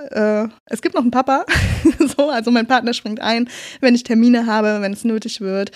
äh, 0.44 0.48
es 0.66 0.82
gibt 0.82 0.94
noch 0.94 1.02
einen 1.02 1.10
Papa. 1.10 1.44
so, 2.16 2.30
also 2.30 2.50
mein 2.50 2.66
Partner 2.66 2.92
springt 2.92 3.20
ein, 3.20 3.48
wenn 3.80 3.94
ich 3.94 4.02
Termine 4.02 4.46
habe, 4.46 4.80
wenn 4.80 4.92
es 4.92 5.04
nötig 5.04 5.40
wird. 5.40 5.70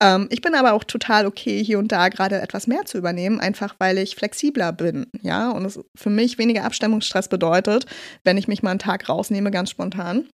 Ähm, 0.00 0.28
ich 0.30 0.42
bin 0.42 0.54
aber 0.54 0.74
auch 0.74 0.84
total 0.84 1.26
okay, 1.26 1.62
hier 1.64 1.78
und 1.78 1.92
da 1.92 2.08
gerade 2.08 2.40
etwas 2.40 2.66
mehr 2.66 2.84
zu 2.84 2.98
übernehmen, 2.98 3.40
einfach 3.40 3.74
weil 3.78 3.98
ich 3.98 4.16
flexibler 4.16 4.72
bin, 4.72 5.06
ja, 5.22 5.50
und 5.50 5.64
es 5.64 5.80
für 5.94 6.10
mich 6.10 6.38
weniger 6.38 6.64
Abstimmungsstress 6.64 7.28
bedeutet, 7.28 7.86
wenn 8.24 8.36
ich 8.36 8.48
mich 8.48 8.62
mal 8.62 8.70
einen 8.70 8.78
Tag 8.78 9.08
rausnehme, 9.08 9.50
ganz 9.50 9.70
spontan 9.70 10.26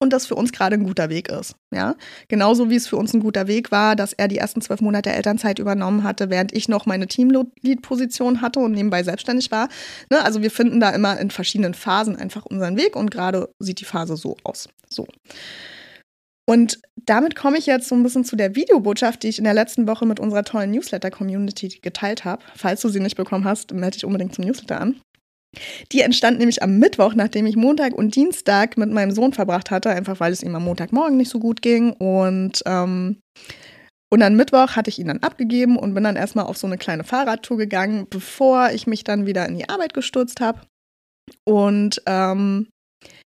und 0.00 0.12
das 0.12 0.26
für 0.26 0.34
uns 0.34 0.50
gerade 0.50 0.74
ein 0.74 0.84
guter 0.84 1.10
Weg 1.10 1.28
ist. 1.28 1.54
Ja, 1.72 1.94
genauso 2.28 2.70
wie 2.70 2.76
es 2.76 2.88
für 2.88 2.96
uns 2.96 3.14
ein 3.14 3.20
guter 3.20 3.46
Weg 3.46 3.70
war, 3.70 3.94
dass 3.94 4.12
er 4.12 4.28
die 4.28 4.38
ersten 4.38 4.62
zwölf 4.62 4.80
Monate 4.80 5.10
Elternzeit 5.10 5.58
übernommen 5.58 6.02
hatte, 6.02 6.30
während 6.30 6.52
ich 6.52 6.68
noch 6.68 6.86
meine 6.86 7.06
Teamlead-Position 7.06 8.40
hatte 8.40 8.60
und 8.60 8.72
nebenbei 8.72 9.02
selbstständig 9.02 9.50
war. 9.50 9.68
Ne? 10.10 10.24
Also 10.24 10.42
wir 10.42 10.50
finden 10.50 10.80
da 10.80 10.90
immer 10.90 11.20
in 11.20 11.30
verschiedenen 11.30 11.74
Phasen 11.74 12.16
einfach 12.16 12.46
unseren 12.46 12.76
Weg 12.76 12.96
und 12.96 13.10
gerade 13.10 13.50
sieht 13.58 13.80
die 13.80 13.84
Phase 13.84 14.16
so 14.16 14.36
aus. 14.42 14.68
So. 14.88 15.06
Und 16.46 16.80
damit 16.96 17.36
komme 17.36 17.58
ich 17.58 17.66
jetzt 17.66 17.88
so 17.88 17.94
ein 17.94 18.02
bisschen 18.02 18.24
zu 18.24 18.34
der 18.34 18.56
Videobotschaft, 18.56 19.22
die 19.22 19.28
ich 19.28 19.38
in 19.38 19.44
der 19.44 19.54
letzten 19.54 19.86
Woche 19.86 20.06
mit 20.06 20.18
unserer 20.18 20.42
tollen 20.42 20.72
Newsletter-Community 20.72 21.78
geteilt 21.80 22.24
habe. 22.24 22.42
Falls 22.56 22.80
du 22.80 22.88
sie 22.88 23.00
nicht 23.00 23.16
bekommen 23.16 23.44
hast, 23.44 23.72
melde 23.72 23.98
dich 23.98 24.04
unbedingt 24.04 24.34
zum 24.34 24.46
Newsletter 24.46 24.80
an. 24.80 25.00
Die 25.90 26.02
entstand 26.02 26.38
nämlich 26.38 26.62
am 26.62 26.78
Mittwoch, 26.78 27.14
nachdem 27.14 27.46
ich 27.46 27.56
Montag 27.56 27.92
und 27.94 28.14
Dienstag 28.14 28.76
mit 28.76 28.90
meinem 28.90 29.10
Sohn 29.10 29.32
verbracht 29.32 29.70
hatte, 29.70 29.90
einfach 29.90 30.20
weil 30.20 30.32
es 30.32 30.42
ihm 30.42 30.54
am 30.54 30.64
Montagmorgen 30.64 31.16
nicht 31.16 31.30
so 31.30 31.40
gut 31.40 31.60
ging. 31.60 31.92
Und, 31.92 32.62
ähm, 32.66 33.20
und 34.12 34.22
am 34.22 34.36
Mittwoch 34.36 34.76
hatte 34.76 34.90
ich 34.90 34.98
ihn 34.98 35.08
dann 35.08 35.22
abgegeben 35.22 35.76
und 35.76 35.94
bin 35.94 36.04
dann 36.04 36.16
erstmal 36.16 36.46
auf 36.46 36.56
so 36.56 36.66
eine 36.66 36.78
kleine 36.78 37.04
Fahrradtour 37.04 37.56
gegangen, 37.56 38.06
bevor 38.08 38.70
ich 38.70 38.86
mich 38.86 39.02
dann 39.02 39.26
wieder 39.26 39.46
in 39.46 39.56
die 39.56 39.68
Arbeit 39.68 39.92
gestürzt 39.92 40.40
habe. 40.40 40.60
Und 41.44 42.02
ähm, 42.06 42.68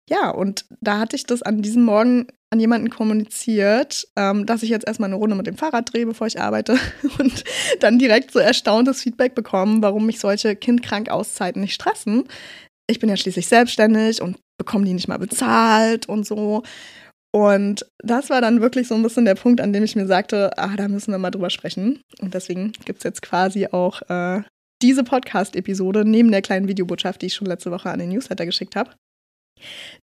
ja, 0.09 0.29
und 0.29 0.65
da 0.81 0.99
hatte 0.99 1.15
ich 1.15 1.25
das 1.25 1.41
an 1.41 1.61
diesem 1.61 1.83
Morgen 1.83 2.27
an 2.51 2.59
jemanden 2.59 2.89
kommuniziert, 2.89 4.07
ähm, 4.15 4.45
dass 4.45 4.63
ich 4.63 4.69
jetzt 4.69 4.87
erstmal 4.87 5.09
eine 5.09 5.15
Runde 5.15 5.35
mit 5.35 5.47
dem 5.47 5.57
Fahrrad 5.57 5.93
drehe, 5.93 6.05
bevor 6.05 6.27
ich 6.27 6.39
arbeite 6.39 6.77
und 7.19 7.43
dann 7.79 7.99
direkt 7.99 8.31
so 8.31 8.39
erstauntes 8.39 9.03
Feedback 9.03 9.35
bekommen, 9.35 9.81
warum 9.81 10.05
mich 10.05 10.19
solche 10.19 10.55
kindkrank 10.55 11.09
Auszeiten 11.09 11.61
nicht 11.61 11.75
stressen. 11.75 12.23
Ich 12.87 12.99
bin 12.99 13.09
ja 13.09 13.17
schließlich 13.17 13.47
selbstständig 13.47 14.21
und 14.21 14.37
bekomme 14.57 14.85
die 14.85 14.93
nicht 14.93 15.07
mal 15.07 15.19
bezahlt 15.19 16.09
und 16.09 16.25
so. 16.25 16.63
Und 17.31 17.85
das 17.99 18.31
war 18.31 18.41
dann 18.41 18.61
wirklich 18.61 18.87
so 18.87 18.95
ein 18.95 19.03
bisschen 19.03 19.25
der 19.25 19.35
Punkt, 19.35 19.61
an 19.61 19.71
dem 19.71 19.83
ich 19.83 19.95
mir 19.95 20.07
sagte, 20.07 20.57
ah, 20.57 20.75
da 20.75 20.87
müssen 20.87 21.11
wir 21.11 21.19
mal 21.19 21.29
drüber 21.29 21.51
sprechen. 21.51 22.01
Und 22.19 22.33
deswegen 22.33 22.71
gibt 22.85 22.99
es 22.99 23.03
jetzt 23.03 23.21
quasi 23.21 23.67
auch 23.67 24.01
äh, 24.09 24.41
diese 24.81 25.03
Podcast-Episode 25.03 26.05
neben 26.05 26.31
der 26.31 26.41
kleinen 26.41 26.67
Videobotschaft, 26.67 27.21
die 27.21 27.27
ich 27.27 27.35
schon 27.35 27.47
letzte 27.47 27.69
Woche 27.69 27.91
an 27.91 27.99
den 27.99 28.09
Newsletter 28.09 28.47
geschickt 28.47 28.75
habe. 28.75 28.91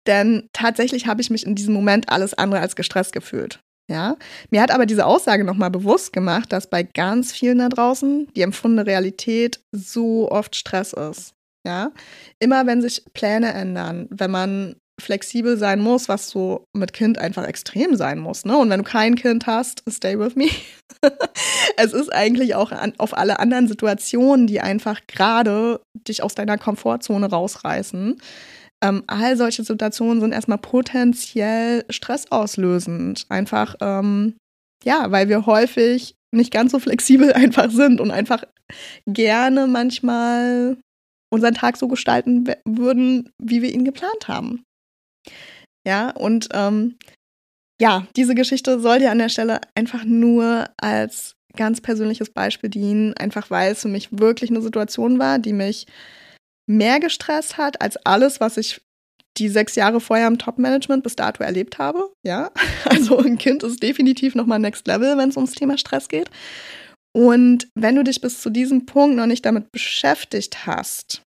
Denn 0.06 0.48
tatsächlich 0.52 1.06
habe 1.06 1.20
ich 1.20 1.30
mich 1.30 1.46
in 1.46 1.54
diesem 1.54 1.74
Moment 1.74 2.08
alles 2.08 2.34
andere 2.34 2.60
als 2.60 2.76
gestresst 2.76 3.12
gefühlt. 3.12 3.60
Ja, 3.88 4.16
mir 4.50 4.62
hat 4.62 4.72
aber 4.72 4.84
diese 4.84 5.06
Aussage 5.06 5.44
nochmal 5.44 5.70
bewusst 5.70 6.12
gemacht, 6.12 6.52
dass 6.52 6.68
bei 6.68 6.82
ganz 6.82 7.32
vielen 7.32 7.58
da 7.58 7.68
draußen 7.68 8.26
die 8.34 8.42
empfundene 8.42 8.84
Realität 8.84 9.60
so 9.70 10.30
oft 10.30 10.56
Stress 10.56 10.92
ist. 10.92 11.34
Ja, 11.64 11.92
immer 12.40 12.66
wenn 12.66 12.82
sich 12.82 13.04
Pläne 13.12 13.52
ändern, 13.52 14.08
wenn 14.10 14.30
man 14.30 14.76
flexibel 15.00 15.58
sein 15.58 15.80
muss, 15.80 16.08
was 16.08 16.30
so 16.30 16.64
mit 16.72 16.92
Kind 16.92 17.18
einfach 17.18 17.44
extrem 17.44 17.96
sein 17.96 18.18
muss. 18.18 18.44
Ne? 18.44 18.56
Und 18.56 18.70
wenn 18.70 18.78
du 18.78 18.84
kein 18.84 19.14
Kind 19.14 19.46
hast, 19.46 19.82
stay 19.88 20.18
with 20.18 20.36
me. 20.36 20.48
es 21.76 21.92
ist 21.92 22.12
eigentlich 22.12 22.54
auch 22.54 22.72
an, 22.72 22.94
auf 22.98 23.16
alle 23.16 23.38
anderen 23.38 23.68
Situationen, 23.68 24.46
die 24.46 24.60
einfach 24.60 25.00
gerade 25.06 25.80
dich 25.94 26.22
aus 26.22 26.34
deiner 26.34 26.56
Komfortzone 26.56 27.28
rausreißen, 27.28 28.20
ähm, 28.82 29.04
all 29.06 29.36
solche 29.36 29.64
Situationen 29.64 30.20
sind 30.20 30.32
erstmal 30.32 30.58
potenziell 30.58 31.84
stressauslösend. 31.88 33.26
Einfach, 33.28 33.76
ähm, 33.80 34.36
ja, 34.84 35.10
weil 35.10 35.28
wir 35.28 35.46
häufig 35.46 36.14
nicht 36.34 36.52
ganz 36.52 36.72
so 36.72 36.78
flexibel 36.78 37.32
einfach 37.34 37.70
sind 37.70 38.00
und 38.00 38.10
einfach 38.10 38.44
gerne 39.06 39.66
manchmal 39.66 40.76
unseren 41.32 41.54
Tag 41.54 41.76
so 41.76 41.88
gestalten 41.88 42.46
würden, 42.64 43.30
wie 43.42 43.62
wir 43.62 43.72
ihn 43.72 43.84
geplant 43.84 44.28
haben. 44.28 44.62
Ja, 45.86 46.10
und 46.10 46.48
ähm, 46.52 46.96
ja, 47.80 48.06
diese 48.16 48.34
Geschichte 48.34 48.80
soll 48.80 49.00
dir 49.00 49.10
an 49.10 49.18
der 49.18 49.28
Stelle 49.28 49.60
einfach 49.74 50.04
nur 50.04 50.66
als 50.78 51.34
ganz 51.56 51.80
persönliches 51.80 52.30
Beispiel 52.30 52.70
dienen, 52.70 53.14
einfach 53.14 53.50
weil 53.50 53.72
es 53.72 53.82
für 53.82 53.88
mich 53.88 54.08
wirklich 54.18 54.50
eine 54.50 54.62
Situation 54.62 55.18
war, 55.18 55.38
die 55.38 55.52
mich 55.52 55.86
mehr 56.66 57.00
gestresst 57.00 57.58
hat 57.58 57.80
als 57.80 57.96
alles, 57.98 58.40
was 58.40 58.56
ich 58.56 58.80
die 59.38 59.48
sechs 59.48 59.74
Jahre 59.74 60.00
vorher 60.00 60.28
im 60.28 60.38
Top-Management 60.38 61.02
bis 61.02 61.16
dato 61.16 61.42
erlebt 61.42 61.78
habe. 61.78 62.10
Ja, 62.24 62.50
also 62.84 63.18
ein 63.18 63.38
Kind 63.38 63.62
ist 63.62 63.82
definitiv 63.82 64.34
nochmal 64.34 64.58
Next 64.58 64.86
Level, 64.86 65.16
wenn 65.18 65.28
es 65.28 65.36
ums 65.36 65.52
Thema 65.52 65.78
Stress 65.78 66.08
geht. 66.08 66.30
Und 67.14 67.68
wenn 67.74 67.96
du 67.96 68.04
dich 68.04 68.20
bis 68.20 68.42
zu 68.42 68.50
diesem 68.50 68.84
Punkt 68.84 69.16
noch 69.16 69.26
nicht 69.26 69.46
damit 69.46 69.72
beschäftigt 69.72 70.66
hast 70.66 71.22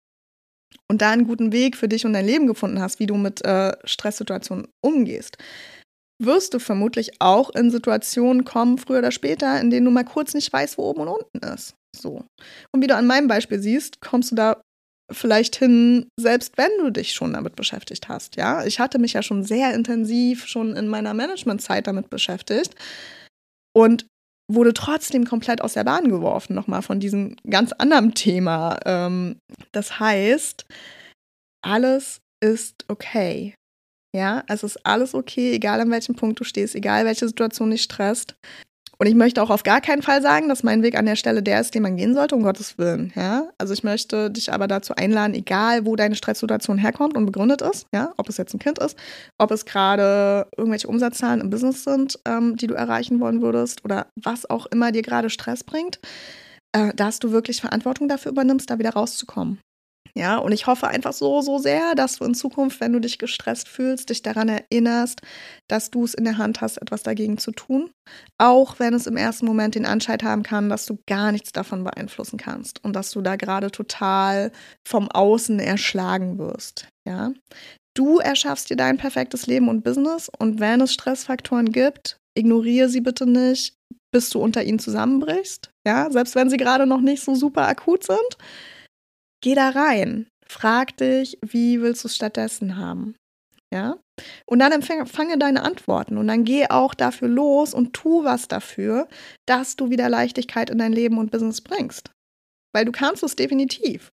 und 0.90 1.00
da 1.00 1.10
einen 1.10 1.26
guten 1.26 1.52
Weg 1.52 1.76
für 1.76 1.88
dich 1.88 2.04
und 2.04 2.12
dein 2.12 2.26
Leben 2.26 2.46
gefunden 2.46 2.80
hast, 2.80 3.00
wie 3.00 3.06
du 3.06 3.14
mit 3.16 3.44
äh, 3.44 3.72
Stresssituationen 3.84 4.68
umgehst, 4.84 5.38
wirst 6.22 6.52
du 6.52 6.58
vermutlich 6.58 7.20
auch 7.20 7.50
in 7.50 7.70
Situationen 7.70 8.44
kommen, 8.44 8.76
früher 8.76 8.98
oder 8.98 9.12
später, 9.12 9.60
in 9.60 9.70
denen 9.70 9.86
du 9.86 9.90
mal 9.90 10.04
kurz 10.04 10.34
nicht 10.34 10.52
weißt, 10.52 10.76
wo 10.76 10.82
oben 10.82 11.02
und 11.02 11.08
unten 11.08 11.38
ist. 11.54 11.74
So. 11.96 12.24
Und 12.72 12.82
wie 12.82 12.86
du 12.86 12.96
an 12.96 13.06
meinem 13.06 13.28
Beispiel 13.28 13.60
siehst, 13.60 14.00
kommst 14.00 14.32
du 14.32 14.34
da 14.34 14.60
vielleicht 15.10 15.56
hin, 15.56 16.08
selbst 16.18 16.56
wenn 16.56 16.70
du 16.78 16.90
dich 16.90 17.12
schon 17.12 17.32
damit 17.32 17.56
beschäftigt 17.56 18.08
hast. 18.08 18.36
Ja, 18.36 18.64
ich 18.64 18.78
hatte 18.78 18.98
mich 18.98 19.14
ja 19.14 19.22
schon 19.22 19.44
sehr 19.44 19.74
intensiv 19.74 20.46
schon 20.46 20.76
in 20.76 20.88
meiner 20.88 21.14
Managementzeit 21.14 21.86
damit 21.86 22.10
beschäftigt 22.10 22.74
und 23.74 24.06
wurde 24.50 24.72
trotzdem 24.72 25.24
komplett 25.24 25.60
aus 25.60 25.74
der 25.74 25.84
Bahn 25.84 26.08
geworfen, 26.08 26.54
nochmal 26.54 26.82
von 26.82 27.00
diesem 27.00 27.36
ganz 27.48 27.72
anderen 27.72 28.14
Thema. 28.14 28.78
Ähm, 28.84 29.38
das 29.72 30.00
heißt, 30.00 30.64
alles 31.62 32.20
ist 32.42 32.84
okay. 32.88 33.54
Ja, 34.16 34.42
es 34.48 34.62
ist 34.62 34.84
alles 34.86 35.14
okay, 35.14 35.52
egal 35.52 35.80
an 35.80 35.90
welchem 35.90 36.16
Punkt 36.16 36.40
du 36.40 36.44
stehst, 36.44 36.74
egal 36.74 37.04
welche 37.04 37.28
Situation 37.28 37.70
dich 37.70 37.82
stresst. 37.82 38.36
Und 39.00 39.06
ich 39.06 39.14
möchte 39.14 39.40
auch 39.40 39.50
auf 39.50 39.62
gar 39.62 39.80
keinen 39.80 40.02
Fall 40.02 40.20
sagen, 40.22 40.48
dass 40.48 40.64
mein 40.64 40.82
Weg 40.82 40.98
an 40.98 41.06
der 41.06 41.14
Stelle 41.14 41.40
der 41.40 41.60
ist, 41.60 41.72
den 41.72 41.82
man 41.82 41.96
gehen 41.96 42.14
sollte, 42.14 42.34
um 42.34 42.42
Gottes 42.42 42.78
Willen. 42.78 43.12
Ja? 43.14 43.48
Also 43.56 43.72
ich 43.72 43.84
möchte 43.84 44.28
dich 44.28 44.52
aber 44.52 44.66
dazu 44.66 44.94
einladen, 44.96 45.34
egal 45.34 45.86
wo 45.86 45.94
deine 45.94 46.16
Stresssituation 46.16 46.78
herkommt 46.78 47.16
und 47.16 47.24
begründet 47.24 47.62
ist, 47.62 47.86
ja, 47.94 48.12
ob 48.16 48.28
es 48.28 48.38
jetzt 48.38 48.54
ein 48.54 48.58
Kind 48.58 48.80
ist, 48.80 48.98
ob 49.38 49.52
es 49.52 49.64
gerade 49.64 50.48
irgendwelche 50.56 50.88
Umsatzzahlen 50.88 51.40
im 51.40 51.50
Business 51.50 51.84
sind, 51.84 52.18
ähm, 52.24 52.56
die 52.56 52.66
du 52.66 52.74
erreichen 52.74 53.20
wollen 53.20 53.40
würdest 53.40 53.84
oder 53.84 54.08
was 54.20 54.50
auch 54.50 54.66
immer 54.66 54.90
dir 54.90 55.02
gerade 55.02 55.30
Stress 55.30 55.62
bringt, 55.62 56.00
äh, 56.72 56.92
dass 56.94 57.20
du 57.20 57.30
wirklich 57.30 57.60
Verantwortung 57.60 58.08
dafür 58.08 58.32
übernimmst, 58.32 58.68
da 58.68 58.80
wieder 58.80 58.90
rauszukommen. 58.90 59.60
Ja, 60.18 60.38
und 60.38 60.50
ich 60.50 60.66
hoffe 60.66 60.88
einfach 60.88 61.12
so, 61.12 61.42
so 61.42 61.58
sehr, 61.58 61.94
dass 61.94 62.18
du 62.18 62.24
in 62.24 62.34
Zukunft, 62.34 62.80
wenn 62.80 62.92
du 62.92 62.98
dich 62.98 63.18
gestresst 63.18 63.68
fühlst, 63.68 64.10
dich 64.10 64.20
daran 64.20 64.48
erinnerst, 64.48 65.20
dass 65.68 65.92
du 65.92 66.02
es 66.02 66.12
in 66.12 66.24
der 66.24 66.38
Hand 66.38 66.60
hast, 66.60 66.82
etwas 66.82 67.04
dagegen 67.04 67.38
zu 67.38 67.52
tun. 67.52 67.92
Auch 68.36 68.80
wenn 68.80 68.94
es 68.94 69.06
im 69.06 69.16
ersten 69.16 69.46
Moment 69.46 69.76
den 69.76 69.86
Anschein 69.86 70.18
haben 70.24 70.42
kann, 70.42 70.70
dass 70.70 70.86
du 70.86 70.98
gar 71.06 71.30
nichts 71.30 71.52
davon 71.52 71.84
beeinflussen 71.84 72.36
kannst 72.36 72.82
und 72.84 72.96
dass 72.96 73.12
du 73.12 73.20
da 73.20 73.36
gerade 73.36 73.70
total 73.70 74.50
vom 74.84 75.08
Außen 75.08 75.60
erschlagen 75.60 76.36
wirst. 76.38 76.88
Ja, 77.06 77.30
du 77.94 78.18
erschaffst 78.18 78.70
dir 78.70 78.76
dein 78.76 78.96
perfektes 78.96 79.46
Leben 79.46 79.68
und 79.68 79.84
Business 79.84 80.28
und 80.36 80.58
wenn 80.58 80.80
es 80.80 80.92
Stressfaktoren 80.92 81.70
gibt, 81.70 82.18
ignoriere 82.36 82.88
sie 82.88 83.02
bitte 83.02 83.24
nicht, 83.24 83.74
bis 84.12 84.30
du 84.30 84.40
unter 84.40 84.64
ihnen 84.64 84.80
zusammenbrichst. 84.80 85.70
Ja, 85.86 86.10
selbst 86.10 86.34
wenn 86.34 86.50
sie 86.50 86.56
gerade 86.56 86.86
noch 86.86 87.00
nicht 87.00 87.22
so 87.22 87.36
super 87.36 87.68
akut 87.68 88.02
sind. 88.02 88.36
Geh 89.40 89.54
da 89.54 89.70
rein. 89.70 90.26
Frag 90.46 90.96
dich, 90.96 91.38
wie 91.42 91.80
willst 91.80 92.04
du 92.04 92.08
es 92.08 92.16
stattdessen 92.16 92.76
haben? 92.76 93.14
Ja? 93.72 93.98
Und 94.46 94.58
dann 94.60 94.72
empfange 94.72 95.38
deine 95.38 95.62
Antworten 95.62 96.16
und 96.16 96.26
dann 96.26 96.44
geh 96.44 96.66
auch 96.68 96.94
dafür 96.94 97.28
los 97.28 97.74
und 97.74 97.92
tu 97.92 98.24
was 98.24 98.48
dafür, 98.48 99.08
dass 99.46 99.76
du 99.76 99.90
wieder 99.90 100.08
Leichtigkeit 100.08 100.70
in 100.70 100.78
dein 100.78 100.92
Leben 100.92 101.18
und 101.18 101.30
Business 101.30 101.60
bringst. 101.60 102.10
Weil 102.74 102.84
du 102.84 102.92
kannst 102.92 103.22
es 103.22 103.36
definitiv. 103.36 104.10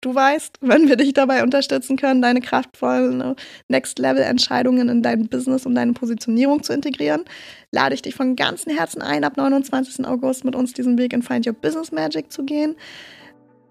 Du 0.00 0.14
weißt, 0.14 0.58
wenn 0.60 0.88
wir 0.88 0.96
dich 0.96 1.14
dabei 1.14 1.42
unterstützen 1.42 1.96
können, 1.96 2.22
deine 2.22 2.40
kraftvollen 2.40 3.18
ne, 3.18 3.36
Next-Level-Entscheidungen 3.68 4.88
in 4.88 5.02
dein 5.02 5.28
Business 5.28 5.66
und 5.66 5.74
deine 5.74 5.94
Positionierung 5.94 6.62
zu 6.62 6.72
integrieren, 6.72 7.24
lade 7.72 7.94
ich 7.94 8.02
dich 8.02 8.14
von 8.14 8.36
ganzem 8.36 8.76
Herzen 8.76 9.02
ein, 9.02 9.24
ab 9.24 9.36
29. 9.36 10.06
August 10.06 10.44
mit 10.44 10.54
uns 10.54 10.72
diesen 10.72 10.98
Weg 10.98 11.12
in 11.12 11.22
Find 11.22 11.46
Your 11.46 11.54
Business 11.54 11.90
Magic 11.90 12.30
zu 12.30 12.44
gehen. 12.44 12.76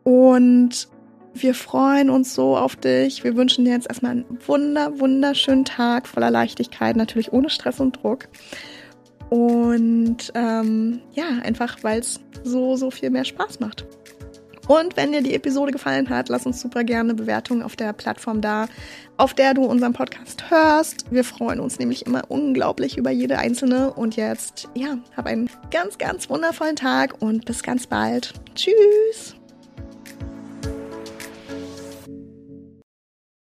Und 0.04 0.88
wir 1.34 1.56
freuen 1.56 2.10
uns 2.10 2.36
so 2.36 2.56
auf 2.56 2.76
dich. 2.76 3.24
Wir 3.24 3.36
wünschen 3.36 3.66
dir 3.66 3.72
jetzt 3.72 3.88
erstmal 3.88 4.12
einen 4.12 4.26
wunder, 4.46 5.00
wunderschönen 5.00 5.66
Tag 5.66 6.08
voller 6.08 6.30
Leichtigkeit, 6.30 6.96
natürlich 6.96 7.34
ohne 7.34 7.50
Stress 7.50 7.80
und 7.80 8.04
Druck. 8.04 8.28
Und 9.30 10.32
ähm, 10.36 11.02
ja, 11.14 11.26
einfach 11.44 11.78
weil 11.82 12.00
es 12.00 12.20
so, 12.44 12.76
so 12.76 12.92
viel 12.92 13.10
mehr 13.10 13.26
Spaß 13.26 13.60
macht. 13.60 13.86
Und 14.68 14.96
wenn 14.96 15.12
dir 15.12 15.22
die 15.22 15.34
Episode 15.34 15.72
gefallen 15.72 16.10
hat, 16.10 16.30
lass 16.30 16.46
uns 16.46 16.62
super 16.62 16.84
gerne 16.84 17.10
eine 17.10 17.16
Bewertung 17.16 17.64
auf 17.64 17.76
der 17.76 17.92
Plattform 17.92 18.40
da, 18.40 18.68
auf 19.18 19.34
der 19.34 19.54
du 19.54 19.64
unseren 19.64 19.92
Podcast 19.92 20.50
hörst. 20.50 21.12
Wir 21.12 21.24
freuen 21.24 21.60
uns 21.60 21.80
nämlich 21.80 22.06
immer 22.06 22.22
unglaublich 22.30 22.98
über 22.98 23.12
jede 23.12 23.40
einzelne. 23.40 23.92
Und 23.92 24.16
jetzt, 24.16 24.70
ja, 24.74 24.98
hab 25.18 25.26
einen 25.26 25.50
ganz, 25.72 25.98
ganz 25.98 26.30
wundervollen 26.30 26.78
Tag 26.78 27.22
und 27.22 27.46
bis 27.46 27.62
ganz 27.62 27.88
bald. 27.88 28.34
Tschüss! 28.56 29.36